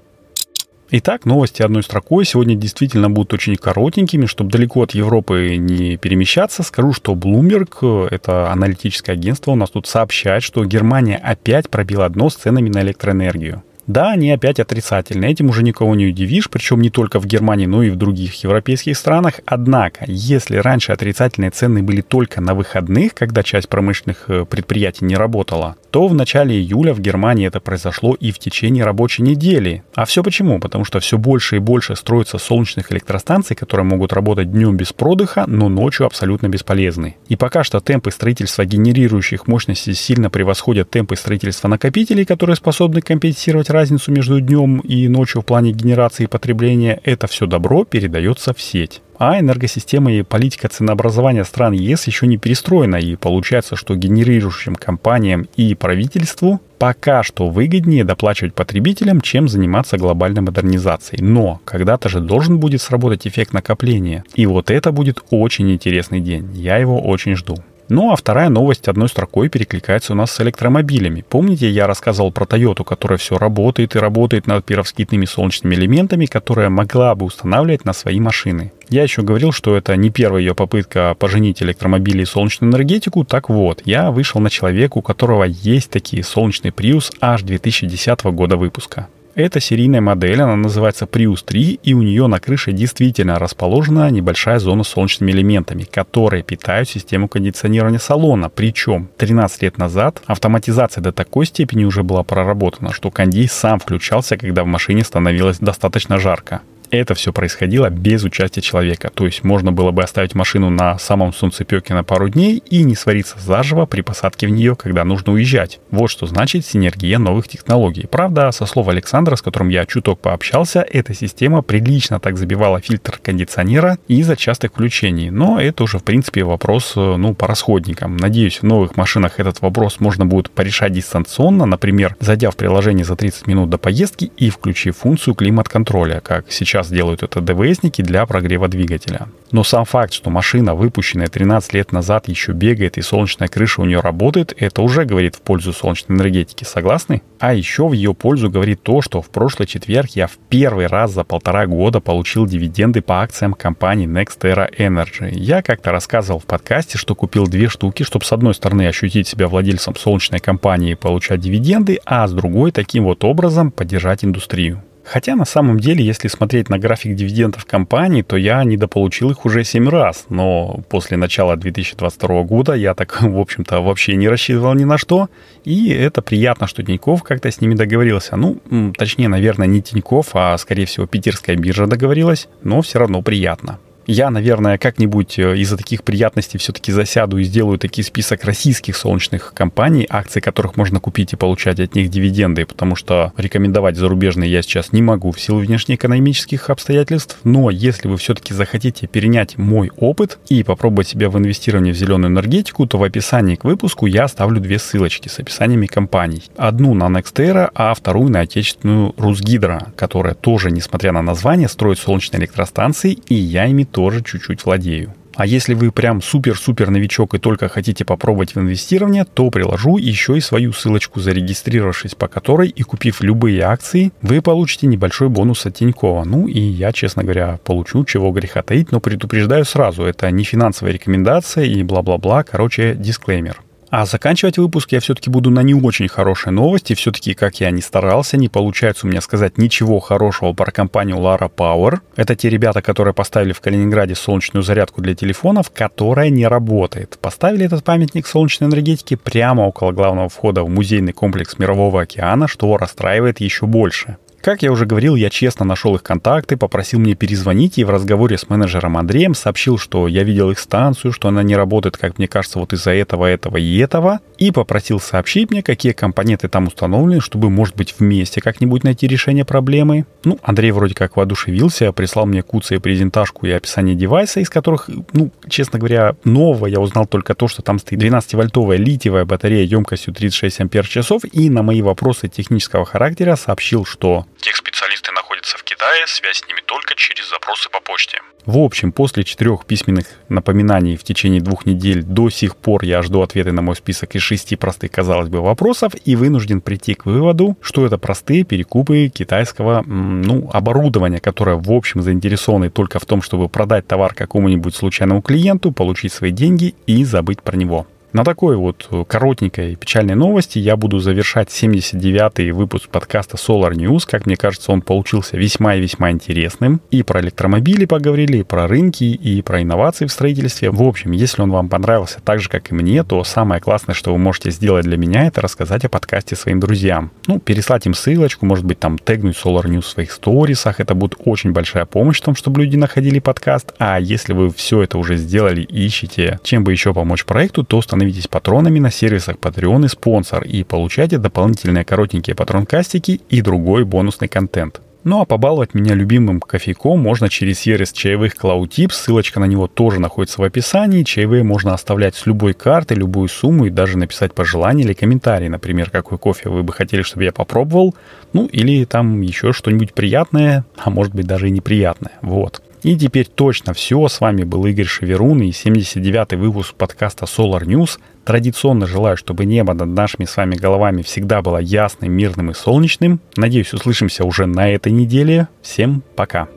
Итак, 0.89 1.25
новости 1.25 1.61
одной 1.61 1.83
строкой 1.83 2.25
сегодня 2.25 2.55
действительно 2.55 3.11
будут 3.11 3.33
очень 3.33 3.55
коротенькими, 3.55 4.25
чтобы 4.25 4.49
далеко 4.49 4.81
от 4.81 4.95
Европы 4.95 5.57
не 5.57 5.97
перемещаться. 5.97 6.63
Скажу, 6.63 6.93
что 6.93 7.13
Bloomberg, 7.13 8.07
это 8.09 8.51
аналитическое 8.51 9.15
агентство, 9.15 9.51
у 9.51 9.55
нас 9.55 9.69
тут 9.69 9.85
сообщает, 9.85 10.41
что 10.41 10.65
Германия 10.65 11.17
опять 11.17 11.69
пробила 11.69 12.09
дно 12.09 12.31
с 12.31 12.37
ценами 12.37 12.69
на 12.69 12.81
электроэнергию. 12.81 13.61
Да, 13.89 14.11
они 14.11 14.29
опять 14.31 14.59
отрицательные. 14.59 15.31
Этим 15.31 15.49
уже 15.49 15.63
никого 15.63 15.95
не 15.95 16.05
удивишь, 16.05 16.47
причем 16.47 16.79
не 16.79 16.91
только 16.91 17.19
в 17.19 17.25
Германии, 17.25 17.65
но 17.65 17.81
и 17.81 17.89
в 17.89 17.95
других 17.95 18.35
европейских 18.43 18.95
странах. 18.95 19.39
Однако, 19.47 20.05
если 20.05 20.57
раньше 20.57 20.91
отрицательные 20.91 21.49
цены 21.49 21.81
были 21.81 22.01
только 22.01 22.39
на 22.39 22.53
выходных, 22.53 23.15
когда 23.15 23.41
часть 23.41 23.67
промышленных 23.67 24.25
э, 24.27 24.45
предприятий 24.45 25.05
не 25.05 25.15
работала, 25.15 25.75
то 25.91 26.07
в 26.07 26.13
начале 26.13 26.55
июля 26.55 26.93
в 26.93 26.99
Германии 26.99 27.47
это 27.47 27.59
произошло 27.59 28.15
и 28.15 28.31
в 28.31 28.39
течение 28.39 28.83
рабочей 28.83 29.23
недели. 29.23 29.83
А 29.95 30.05
все 30.05 30.23
почему? 30.23 30.59
Потому 30.59 30.85
что 30.85 30.99
все 30.99 31.17
больше 31.17 31.57
и 31.57 31.59
больше 31.59 31.95
строится 31.95 32.37
солнечных 32.37 32.91
электростанций, 32.91 33.55
которые 33.55 33.85
могут 33.85 34.13
работать 34.13 34.51
днем 34.51 34.77
без 34.77 34.93
продыха, 34.93 35.45
но 35.47 35.69
ночью 35.69 36.05
абсолютно 36.05 36.47
бесполезны. 36.47 37.15
И 37.27 37.35
пока 37.35 37.63
что 37.63 37.79
темпы 37.79 38.11
строительства 38.11 38.65
генерирующих 38.65 39.47
мощностей 39.47 39.93
сильно 39.93 40.29
превосходят 40.29 40.89
темпы 40.89 41.15
строительства 41.15 41.67
накопителей, 41.67 42.25
которые 42.25 42.55
способны 42.55 43.01
компенсировать 43.01 43.69
разницу 43.69 44.11
между 44.11 44.39
днем 44.41 44.79
и 44.79 45.07
ночью 45.07 45.41
в 45.41 45.45
плане 45.45 45.71
генерации 45.71 46.23
и 46.23 46.27
потребления, 46.27 46.99
это 47.03 47.27
все 47.27 47.45
добро 47.45 47.83
передается 47.85 48.53
в 48.53 48.61
сеть. 48.61 49.01
А 49.19 49.37
энергосистема 49.37 50.13
и 50.13 50.21
политика 50.23 50.69
ценообразования 50.69 51.43
стран 51.43 51.73
ЕС 51.73 52.07
еще 52.07 52.25
не 52.25 52.37
перестроена, 52.37 52.95
и 52.95 53.17
получается, 53.17 53.75
что 53.75 53.97
генерирующим 53.97 54.75
компаниям 54.75 55.49
и 55.57 55.75
правительству 55.75 56.61
пока 56.77 57.21
что 57.21 57.49
выгоднее 57.49 58.05
доплачивать 58.05 58.53
потребителям, 58.53 59.19
чем 59.19 59.49
заниматься 59.49 59.97
глобальной 59.97 60.41
модернизацией. 60.41 61.21
Но 61.21 61.59
когда-то 61.65 62.07
же 62.07 62.21
должен 62.21 62.59
будет 62.59 62.81
сработать 62.81 63.27
эффект 63.27 63.51
накопления. 63.51 64.23
И 64.35 64.45
вот 64.45 64.71
это 64.71 64.93
будет 64.93 65.21
очень 65.31 65.69
интересный 65.69 66.21
день. 66.21 66.49
Я 66.53 66.77
его 66.77 67.01
очень 67.01 67.35
жду. 67.35 67.57
Ну 67.89 68.11
а 68.11 68.15
вторая 68.15 68.49
новость 68.49 68.87
одной 68.87 69.09
строкой 69.09 69.49
перекликается 69.49 70.13
у 70.13 70.15
нас 70.15 70.31
с 70.31 70.41
электромобилями. 70.41 71.25
Помните, 71.27 71.67
я 71.67 71.87
рассказывал 71.87 72.31
про 72.31 72.45
Toyota, 72.45 72.83
которая 72.83 73.17
все 73.17 73.39
работает 73.39 73.95
и 73.95 73.99
работает 73.99 74.45
над 74.45 74.63
пировскитными 74.63 75.25
солнечными 75.25 75.73
элементами, 75.73 76.27
которая 76.27 76.69
могла 76.69 77.15
бы 77.15 77.25
устанавливать 77.25 77.85
на 77.85 77.93
свои 77.93 78.19
машины. 78.19 78.71
Я 78.89 79.01
еще 79.01 79.23
говорил, 79.23 79.51
что 79.51 79.75
это 79.75 79.95
не 79.95 80.11
первая 80.11 80.41
ее 80.41 80.53
попытка 80.53 81.15
поженить 81.17 81.63
электромобили 81.63 82.21
и 82.21 82.25
солнечную 82.25 82.71
энергетику. 82.71 83.23
Так 83.23 83.49
вот, 83.49 83.81
я 83.85 84.11
вышел 84.11 84.39
на 84.39 84.51
человека, 84.51 84.99
у 84.99 85.01
которого 85.01 85.45
есть 85.45 85.89
такие 85.89 86.23
солнечный 86.23 86.69
Prius 86.69 87.11
аж 87.19 87.41
2010 87.41 88.23
года 88.25 88.55
выпуска. 88.55 89.07
Это 89.39 89.61
серийная 89.61 90.01
модель, 90.01 90.41
она 90.41 90.57
называется 90.57 91.05
Prius 91.05 91.45
3, 91.45 91.79
и 91.81 91.93
у 91.93 92.01
нее 92.01 92.27
на 92.27 92.41
крыше 92.41 92.73
действительно 92.73 93.39
расположена 93.39 94.09
небольшая 94.11 94.59
зона 94.59 94.83
с 94.83 94.89
солнечными 94.89 95.31
элементами, 95.31 95.83
которые 95.83 96.43
питают 96.43 96.89
систему 96.89 97.29
кондиционирования 97.29 97.99
салона. 97.99 98.49
Причем 98.49 99.07
13 99.15 99.61
лет 99.61 99.77
назад 99.77 100.21
автоматизация 100.25 101.01
до 101.01 101.13
такой 101.13 101.45
степени 101.45 101.85
уже 101.85 102.03
была 102.03 102.23
проработана, 102.23 102.91
что 102.91 103.11
кондей 103.11 103.47
сам 103.47 103.79
включался, 103.79 104.35
когда 104.35 104.65
в 104.65 104.67
машине 104.67 105.05
становилось 105.05 105.59
достаточно 105.59 106.19
жарко 106.19 106.59
это 106.91 107.13
все 107.13 107.33
происходило 107.33 107.89
без 107.89 108.23
участия 108.23 108.61
человека. 108.61 109.11
То 109.13 109.25
есть 109.25 109.43
можно 109.43 109.71
было 109.71 109.91
бы 109.91 110.03
оставить 110.03 110.35
машину 110.35 110.69
на 110.69 110.97
самом 110.99 111.33
солнцепеке 111.33 111.93
на 111.93 112.03
пару 112.03 112.29
дней 112.29 112.63
и 112.69 112.83
не 112.83 112.95
свариться 112.95 113.37
заживо 113.39 113.85
при 113.85 114.01
посадке 114.01 114.47
в 114.47 114.51
нее, 114.51 114.75
когда 114.75 115.03
нужно 115.03 115.33
уезжать. 115.33 115.79
Вот 115.91 116.09
что 116.09 116.25
значит 116.25 116.65
синергия 116.65 117.19
новых 117.19 117.47
технологий. 117.47 118.07
Правда, 118.09 118.51
со 118.51 118.65
слов 118.65 118.87
Александра, 118.87 119.35
с 119.35 119.41
которым 119.41 119.69
я 119.69 119.85
чуток 119.85 120.19
пообщался, 120.19 120.81
эта 120.81 121.13
система 121.13 121.61
прилично 121.61 122.19
так 122.19 122.37
забивала 122.37 122.79
фильтр 122.79 123.19
кондиционера 123.21 123.97
из-за 124.07 124.35
частых 124.35 124.71
включений. 124.71 125.29
Но 125.29 125.59
это 125.59 125.83
уже, 125.83 125.99
в 125.99 126.03
принципе, 126.03 126.43
вопрос 126.43 126.93
э, 126.95 127.15
ну, 127.17 127.33
по 127.33 127.47
расходникам. 127.47 128.17
Надеюсь, 128.17 128.61
в 128.61 128.63
новых 128.63 128.95
машинах 128.97 129.39
этот 129.39 129.61
вопрос 129.61 129.99
можно 129.99 130.25
будет 130.25 130.49
порешать 130.51 130.93
дистанционно, 130.93 131.65
например, 131.65 132.15
зайдя 132.19 132.51
в 132.51 132.55
приложение 132.55 133.05
за 133.05 133.15
30 133.15 133.47
минут 133.47 133.69
до 133.69 133.77
поездки 133.77 134.31
и 134.37 134.49
включив 134.49 134.97
функцию 134.97 135.35
климат-контроля, 135.35 136.21
как 136.21 136.45
сейчас 136.51 136.78
сейчас 136.79 136.91
делают 136.91 137.23
это 137.23 137.41
ДВСники 137.41 138.01
для 138.01 138.25
прогрева 138.25 138.67
двигателя. 138.67 139.27
Но 139.51 139.63
сам 139.63 139.85
факт, 139.85 140.13
что 140.13 140.29
машина, 140.29 140.75
выпущенная 140.75 141.27
13 141.27 141.73
лет 141.73 141.91
назад, 141.91 142.27
еще 142.27 142.53
бегает 142.53 142.97
и 142.97 143.01
солнечная 143.01 143.47
крыша 143.47 143.81
у 143.81 143.85
нее 143.85 143.99
работает, 143.99 144.53
это 144.57 144.81
уже 144.81 145.05
говорит 145.05 145.35
в 145.35 145.41
пользу 145.41 145.73
солнечной 145.73 146.17
энергетики. 146.17 146.63
Согласны? 146.63 147.21
А 147.39 147.53
еще 147.53 147.87
в 147.87 147.93
ее 147.93 148.13
пользу 148.13 148.49
говорит 148.49 148.83
то, 148.83 149.01
что 149.01 149.21
в 149.21 149.29
прошлый 149.29 149.67
четверг 149.67 150.11
я 150.11 150.27
в 150.27 150.37
первый 150.49 150.87
раз 150.87 151.11
за 151.11 151.23
полтора 151.23 151.65
года 151.65 151.99
получил 151.99 152.45
дивиденды 152.45 153.01
по 153.01 153.21
акциям 153.21 153.53
компании 153.53 154.07
NextEra 154.07 154.69
Energy. 154.77 155.31
Я 155.31 155.61
как-то 155.61 155.91
рассказывал 155.91 156.39
в 156.39 156.45
подкасте, 156.45 156.97
что 156.97 157.15
купил 157.15 157.47
две 157.47 157.67
штуки, 157.67 158.03
чтобы 158.03 158.25
с 158.25 158.31
одной 158.31 158.53
стороны 158.53 158.87
ощутить 158.87 159.27
себя 159.27 159.47
владельцем 159.47 159.95
солнечной 159.95 160.39
компании 160.39 160.91
и 160.91 160.95
получать 160.95 161.41
дивиденды, 161.41 161.99
а 162.05 162.27
с 162.27 162.33
другой 162.33 162.71
таким 162.71 163.05
вот 163.05 163.23
образом 163.23 163.71
поддержать 163.71 164.23
индустрию. 164.23 164.83
Хотя 165.11 165.35
на 165.35 165.45
самом 165.45 165.79
деле, 165.79 166.05
если 166.05 166.27
смотреть 166.27 166.69
на 166.69 166.77
график 166.77 167.15
дивидендов 167.15 167.65
компании, 167.65 168.21
то 168.21 168.37
я 168.37 168.63
недополучил 168.63 169.31
их 169.31 169.43
уже 169.43 169.63
7 169.63 169.89
раз. 169.89 170.27
Но 170.29 170.81
после 170.87 171.17
начала 171.17 171.57
2022 171.57 172.43
года 172.43 172.73
я 172.73 172.93
так, 172.93 173.19
в 173.23 173.39
общем-то, 173.39 173.81
вообще 173.81 174.15
не 174.15 174.29
рассчитывал 174.29 174.75
ни 174.75 174.83
на 174.83 174.99
что. 174.99 175.29
И 175.65 175.89
это 175.89 176.21
приятно, 176.21 176.67
что 176.67 176.83
Тиньков 176.83 177.23
как-то 177.23 177.49
с 177.49 177.59
ними 177.59 177.73
договорился. 177.73 178.35
Ну, 178.35 178.61
точнее, 178.95 179.29
наверное, 179.29 179.65
не 179.65 179.81
Тиньков, 179.81 180.27
а, 180.33 180.55
скорее 180.59 180.85
всего, 180.85 181.07
Питерская 181.07 181.55
биржа 181.55 181.87
договорилась. 181.87 182.47
Но 182.61 182.83
все 182.83 182.99
равно 182.99 183.23
приятно. 183.23 183.79
Я, 184.11 184.31
наверное, 184.31 184.79
как-нибудь 184.79 185.37
э, 185.37 185.55
из-за 185.57 185.77
таких 185.77 186.03
приятностей 186.03 186.57
все-таки 186.57 186.91
засяду 186.91 187.37
и 187.37 187.43
сделаю 187.43 187.77
такой 187.77 188.03
список 188.03 188.43
российских 188.43 188.97
солнечных 188.97 189.53
компаний, 189.53 190.07
акции 190.09 190.39
которых 190.39 190.77
можно 190.77 190.99
купить 190.99 191.33
и 191.33 191.35
получать 191.35 191.79
от 191.79 191.93
них 191.93 192.09
дивиденды, 192.09 192.65
потому 192.65 192.95
что 192.95 193.33
рекомендовать 193.37 193.97
зарубежные 193.97 194.51
я 194.51 194.63
сейчас 194.63 194.93
не 194.93 195.03
могу 195.03 195.31
в 195.31 195.39
силу 195.39 195.59
внешнеэкономических 195.59 196.71
обстоятельств. 196.71 197.37
Но 197.43 197.69
если 197.69 198.07
вы 198.07 198.17
все-таки 198.17 198.51
захотите 198.51 199.05
перенять 199.05 199.59
мой 199.59 199.91
опыт 199.95 200.39
и 200.49 200.63
попробовать 200.63 201.09
себя 201.09 201.29
в 201.29 201.37
инвестировании 201.37 201.91
в 201.91 201.95
зеленую 201.95 202.31
энергетику, 202.31 202.87
то 202.87 202.97
в 202.97 203.03
описании 203.03 203.57
к 203.57 203.63
выпуску 203.63 204.07
я 204.07 204.23
оставлю 204.23 204.59
две 204.59 204.79
ссылочки 204.79 205.27
с 205.27 205.37
описаниями 205.37 205.85
компаний. 205.85 206.41
Одну 206.57 206.95
на 206.95 207.15
Nextera, 207.15 207.69
а 207.75 207.93
вторую 207.93 208.31
на 208.31 208.39
отечественную 208.39 209.13
Русгидро, 209.17 209.93
которая 209.95 210.33
тоже, 210.33 210.71
несмотря 210.71 211.11
на 211.11 211.21
название, 211.21 211.67
строит 211.67 211.99
солнечные 211.99 212.39
электростанции, 212.39 213.11
и 213.27 213.35
я 213.35 213.67
ими 213.67 213.83
чуть-чуть 214.25 214.65
владею. 214.65 215.13
А 215.35 215.45
если 215.45 215.73
вы 215.73 215.91
прям 215.91 216.21
супер-супер 216.21 216.89
новичок 216.89 217.33
и 217.33 217.39
только 217.39 217.69
хотите 217.69 218.03
попробовать 218.03 218.55
в 218.55 218.59
инвестирование, 218.59 219.23
то 219.23 219.49
приложу 219.49 219.97
еще 219.97 220.37
и 220.37 220.41
свою 220.41 220.73
ссылочку, 220.73 221.21
зарегистрировавшись 221.21 222.15
по 222.15 222.27
которой 222.27 222.67
и 222.67 222.83
купив 222.83 223.21
любые 223.21 223.61
акции, 223.61 224.11
вы 224.21 224.41
получите 224.41 224.87
небольшой 224.87 225.29
бонус 225.29 225.65
от 225.65 225.75
Тинькова. 225.75 226.25
Ну 226.25 226.47
и 226.47 226.59
я, 226.59 226.91
честно 226.91 227.23
говоря, 227.23 227.57
получу, 227.63 228.03
чего 228.03 228.31
греха 228.31 228.63
таить, 228.63 228.91
но 228.91 228.99
предупреждаю 228.99 229.63
сразу, 229.63 230.03
это 230.03 230.29
не 230.29 230.43
финансовая 230.43 230.93
рекомендация 230.93 231.63
и 231.63 231.83
бла-бла-бла, 231.83 232.43
короче, 232.43 232.95
дисклеймер. 232.95 233.61
А 233.91 234.05
заканчивать 234.05 234.59
выпуск 234.59 234.91
я 234.91 234.99
все-таки 234.99 235.31
буду 235.31 235.49
на 235.49 235.61
не 235.63 235.73
очень 235.73 236.07
хорошей 236.07 236.51
новости. 236.51 236.93
Все-таки, 236.93 237.33
как 237.33 237.59
я 237.59 237.71
не 237.71 237.81
старался, 237.81 238.37
не 238.37 238.47
получается 238.47 239.07
у 239.07 239.09
меня 239.09 239.19
сказать 239.19 239.57
ничего 239.57 239.99
хорошего 239.99 240.53
про 240.53 240.71
компанию 240.71 241.17
Lara 241.17 241.49
Power. 241.49 241.99
Это 242.15 242.35
те 242.35 242.49
ребята, 242.49 242.83
которые 242.83 243.15
поставили 243.15 243.51
в 243.51 243.61
Калининграде 243.61 244.13
солнечную 244.13 244.61
зарядку 244.61 245.01
для 245.01 245.15
телефонов, 245.15 245.71
которая 245.71 246.29
не 246.29 246.45
работает. 246.45 247.17
Поставили 247.19 247.65
этот 247.65 247.83
памятник 247.83 248.27
солнечной 248.27 248.69
энергетики 248.69 249.15
прямо 249.15 249.61
около 249.61 249.91
главного 249.91 250.29
входа 250.29 250.63
в 250.63 250.69
музейный 250.69 251.13
комплекс 251.13 251.57
Мирового 251.57 252.03
океана, 252.03 252.47
что 252.47 252.77
расстраивает 252.77 253.39
еще 253.39 253.65
больше. 253.65 254.17
Как 254.41 254.61
я 254.61 254.71
уже 254.71 254.85
говорил, 254.85 255.15
я 255.15 255.29
честно 255.29 255.65
нашел 255.65 255.95
их 255.95 256.03
контакты, 256.03 256.55
попросил 256.55 256.99
мне 256.99 257.13
перезвонить 257.13 257.77
и 257.77 257.83
в 257.83 257.89
разговоре 257.89 258.37
с 258.37 258.47
менеджером 258.47 258.95
Андреем 258.95 259.35
сообщил, 259.35 259.77
что 259.77 260.07
я 260.07 260.23
видел 260.23 260.49
их 260.49 260.59
станцию, 260.59 261.11
что 261.11 261.27
она 261.27 261.43
не 261.43 261.57
работает, 261.57 261.97
как 261.97 262.17
мне 262.17 262.27
кажется, 262.27 262.57
вот 262.59 262.71
из-за 262.71 262.91
этого, 262.91 263.25
этого 263.25 263.57
и 263.57 263.77
этого, 263.77 264.21
и 264.37 264.51
попросил 264.51 265.01
сообщить 265.01 265.51
мне, 265.51 265.61
какие 265.61 265.91
компоненты 265.91 266.47
там 266.47 266.67
установлены, 266.67 267.19
чтобы, 267.19 267.49
может 267.49 267.75
быть, 267.75 267.95
вместе 267.99 268.39
как-нибудь 268.39 268.85
найти 268.85 269.07
решение 269.07 269.43
проблемы. 269.43 270.05
Ну, 270.23 270.39
Андрей 270.41 270.71
вроде 270.71 270.95
как 270.95 271.17
воодушевился, 271.17 271.91
прислал 271.91 272.25
мне 272.25 272.41
куца 272.41 272.75
и 272.75 272.79
презентажку 272.79 273.45
и 273.45 273.51
описание 273.51 273.95
девайса, 273.95 274.39
из 274.39 274.49
которых, 274.49 274.89
ну, 275.11 275.31
честно 275.49 275.79
говоря, 275.79 276.15
нового 276.23 276.67
я 276.67 276.79
узнал 276.79 277.05
только 277.07 277.35
то, 277.35 277.49
что 277.49 277.61
там 277.61 277.77
стоит 277.77 278.01
12-вольтовая 278.01 278.77
литиевая 278.77 279.25
батарея 279.25 279.65
емкостью 279.65 280.13
36 280.13 280.61
ампер 280.61 280.87
часов, 280.87 281.23
и 281.29 281.49
на 281.49 281.61
мои 281.61 281.81
вопросы 281.81 282.29
технического 282.29 282.85
характера 282.85 283.35
сообщил, 283.35 283.83
что 283.83 284.25
Техспециалисты 284.41 285.11
находятся 285.11 285.57
в 285.57 285.63
Китае, 285.63 286.07
связь 286.07 286.37
с 286.37 286.47
ними 286.47 286.61
только 286.65 286.95
через 286.95 287.29
запросы 287.29 287.69
по 287.69 287.81
почте. 287.81 288.21
В 288.45 288.57
общем, 288.57 288.93
после 288.93 289.25
четырех 289.25 289.65
письменных 289.65 290.05
напоминаний 290.29 290.95
в 290.95 291.03
течение 291.03 291.41
двух 291.41 291.65
недель 291.65 292.03
до 292.03 292.29
сих 292.29 292.55
пор 292.55 292.85
я 292.85 293.01
жду 293.01 293.21
ответы 293.21 293.51
на 293.51 293.61
мой 293.61 293.75
список 293.75 294.15
из 294.15 294.21
шести 294.21 294.55
простых, 294.55 294.91
казалось 294.91 295.27
бы, 295.27 295.41
вопросов 295.41 295.91
и 296.05 296.15
вынужден 296.15 296.61
прийти 296.61 296.93
к 296.93 297.05
выводу, 297.05 297.57
что 297.61 297.85
это 297.85 297.97
простые 297.97 298.45
перекупы 298.45 299.11
китайского 299.13 299.83
ну, 299.85 300.49
оборудования, 300.53 301.19
которое, 301.19 301.57
в 301.57 301.71
общем, 301.71 302.01
заинтересованы 302.01 302.69
только 302.69 302.99
в 302.99 303.05
том, 303.05 303.21
чтобы 303.21 303.49
продать 303.49 303.87
товар 303.87 304.13
какому-нибудь 304.13 304.73
случайному 304.73 305.21
клиенту, 305.21 305.73
получить 305.73 306.13
свои 306.13 306.31
деньги 306.31 306.75
и 306.87 307.03
забыть 307.03 307.41
про 307.41 307.57
него. 307.57 307.87
На 308.11 308.23
такой 308.23 308.55
вот 308.55 308.89
коротенькой 309.07 309.75
печальной 309.75 310.15
новости 310.15 310.57
я 310.57 310.75
буду 310.75 310.97
завершать 310.97 311.49
79-й 311.49 312.49
выпуск 312.49 312.89
подкаста 312.89 313.37
Solar 313.37 313.73
News. 313.73 314.07
Как 314.09 314.25
мне 314.25 314.35
кажется, 314.35 314.71
он 314.71 314.81
получился 314.81 315.37
весьма 315.37 315.75
и 315.75 315.81
весьма 315.81 316.09
интересным. 316.09 316.81
И 316.89 317.03
про 317.03 317.21
электромобили 317.21 317.85
поговорили, 317.85 318.37
и 318.37 318.43
про 318.43 318.67
рынки, 318.67 319.03
и 319.03 319.43
про 319.43 319.61
инновации 319.61 320.07
в 320.07 320.11
строительстве. 320.11 320.71
В 320.71 320.81
общем, 320.81 321.11
если 321.11 321.43
он 321.43 321.51
вам 321.51 321.69
понравился 321.69 322.19
так 322.19 322.39
же, 322.39 322.49
как 322.49 322.71
и 322.71 322.73
мне, 322.73 323.03
то 323.03 323.23
самое 323.23 323.61
классное, 323.61 323.93
что 323.93 324.11
вы 324.11 324.17
можете 324.17 324.49
сделать 324.49 324.85
для 324.85 324.97
меня, 324.97 325.27
это 325.27 325.41
рассказать 325.41 325.85
о 325.85 325.89
подкасте 325.89 326.35
своим 326.35 326.59
друзьям. 326.59 327.11
Ну, 327.27 327.39
переслать 327.39 327.85
им 327.85 327.93
ссылочку, 327.93 328.43
может 328.43 328.65
быть, 328.65 328.79
там 328.79 328.97
тегнуть 328.97 329.37
Solar 329.37 329.65
News 329.65 329.81
в 329.81 329.87
своих 329.87 330.11
сторисах. 330.11 330.79
Это 330.79 330.95
будет 330.95 331.13
очень 331.25 331.51
большая 331.51 331.85
помощь 331.85 332.17
в 332.17 332.23
том, 332.23 332.35
чтобы 332.35 332.61
люди 332.61 332.75
находили 332.75 333.19
подкаст. 333.19 333.75
А 333.77 333.99
если 333.99 334.33
вы 334.33 334.49
все 334.49 334.81
это 334.81 334.97
уже 334.97 335.15
сделали 335.15 335.61
и 335.61 335.85
ищете, 335.85 336.39
чем 336.41 336.63
бы 336.63 336.71
еще 336.71 336.91
помочь 336.91 337.23
проекту, 337.23 337.63
то 337.63 337.79
становитесь 337.79 337.98
становитесь 337.99 338.29
патронами 338.29 338.79
на 338.79 338.91
сервисах 338.91 339.35
Patreon 339.35 339.85
и 339.85 339.89
спонсор 339.89 340.45
и 340.45 340.63
получайте 340.63 341.17
дополнительные 341.17 341.83
коротенькие 341.83 342.33
патрон-кастики 342.33 343.19
и 343.27 343.41
другой 343.41 343.83
бонусный 343.83 344.29
контент. 344.29 344.79
Ну 345.03 345.19
а 345.19 345.25
побаловать 345.25 345.73
меня 345.73 345.95
любимым 345.95 346.39
кофейком 346.39 347.01
можно 347.01 347.27
через 347.27 347.59
сервис 347.59 347.91
чаевых 347.91 348.35
CloudTips. 348.37 348.93
Ссылочка 348.93 349.41
на 349.41 349.45
него 349.45 349.67
тоже 349.67 349.99
находится 349.99 350.39
в 350.39 350.45
описании. 350.45 351.03
Чаевые 351.03 351.43
можно 351.43 351.73
оставлять 351.73 352.15
с 352.15 352.25
любой 352.25 352.53
карты, 352.53 352.95
любую 352.95 353.27
сумму 353.27 353.65
и 353.65 353.69
даже 353.69 353.97
написать 353.97 354.33
пожелание 354.33 354.85
или 354.85 354.93
комментарий, 354.93 355.49
например, 355.49 355.89
какой 355.89 356.17
кофе 356.17 356.47
вы 356.47 356.63
бы 356.63 356.71
хотели, 356.71 357.01
чтобы 357.01 357.25
я 357.25 357.33
попробовал. 357.33 357.95
Ну 358.31 358.45
или 358.45 358.85
там 358.85 359.19
еще 359.19 359.51
что-нибудь 359.51 359.93
приятное, 359.93 360.63
а 360.77 360.89
может 360.89 361.13
быть 361.13 361.27
даже 361.27 361.49
и 361.49 361.51
неприятное. 361.51 362.13
Вот. 362.21 362.61
И 362.83 362.95
теперь 362.95 363.25
точно 363.25 363.73
все. 363.73 364.07
С 364.07 364.21
вами 364.21 364.43
был 364.43 364.65
Игорь 364.65 364.85
Шеверун 364.85 365.41
и 365.41 365.49
79-й 365.49 366.37
выпуск 366.37 366.75
подкаста 366.75 367.25
Solar 367.25 367.63
News. 367.63 367.99
Традиционно 368.23 368.87
желаю, 368.87 369.17
чтобы 369.17 369.45
небо 369.45 369.73
над 369.73 369.89
нашими 369.89 370.25
с 370.25 370.37
вами 370.37 370.55
головами 370.55 371.01
всегда 371.01 371.41
было 371.41 371.57
ясным, 371.57 372.11
мирным 372.11 372.51
и 372.51 372.53
солнечным. 372.53 373.19
Надеюсь, 373.35 373.73
услышимся 373.73 374.23
уже 374.23 374.45
на 374.45 374.69
этой 374.69 374.91
неделе. 374.91 375.47
Всем 375.61 376.03
пока. 376.15 376.47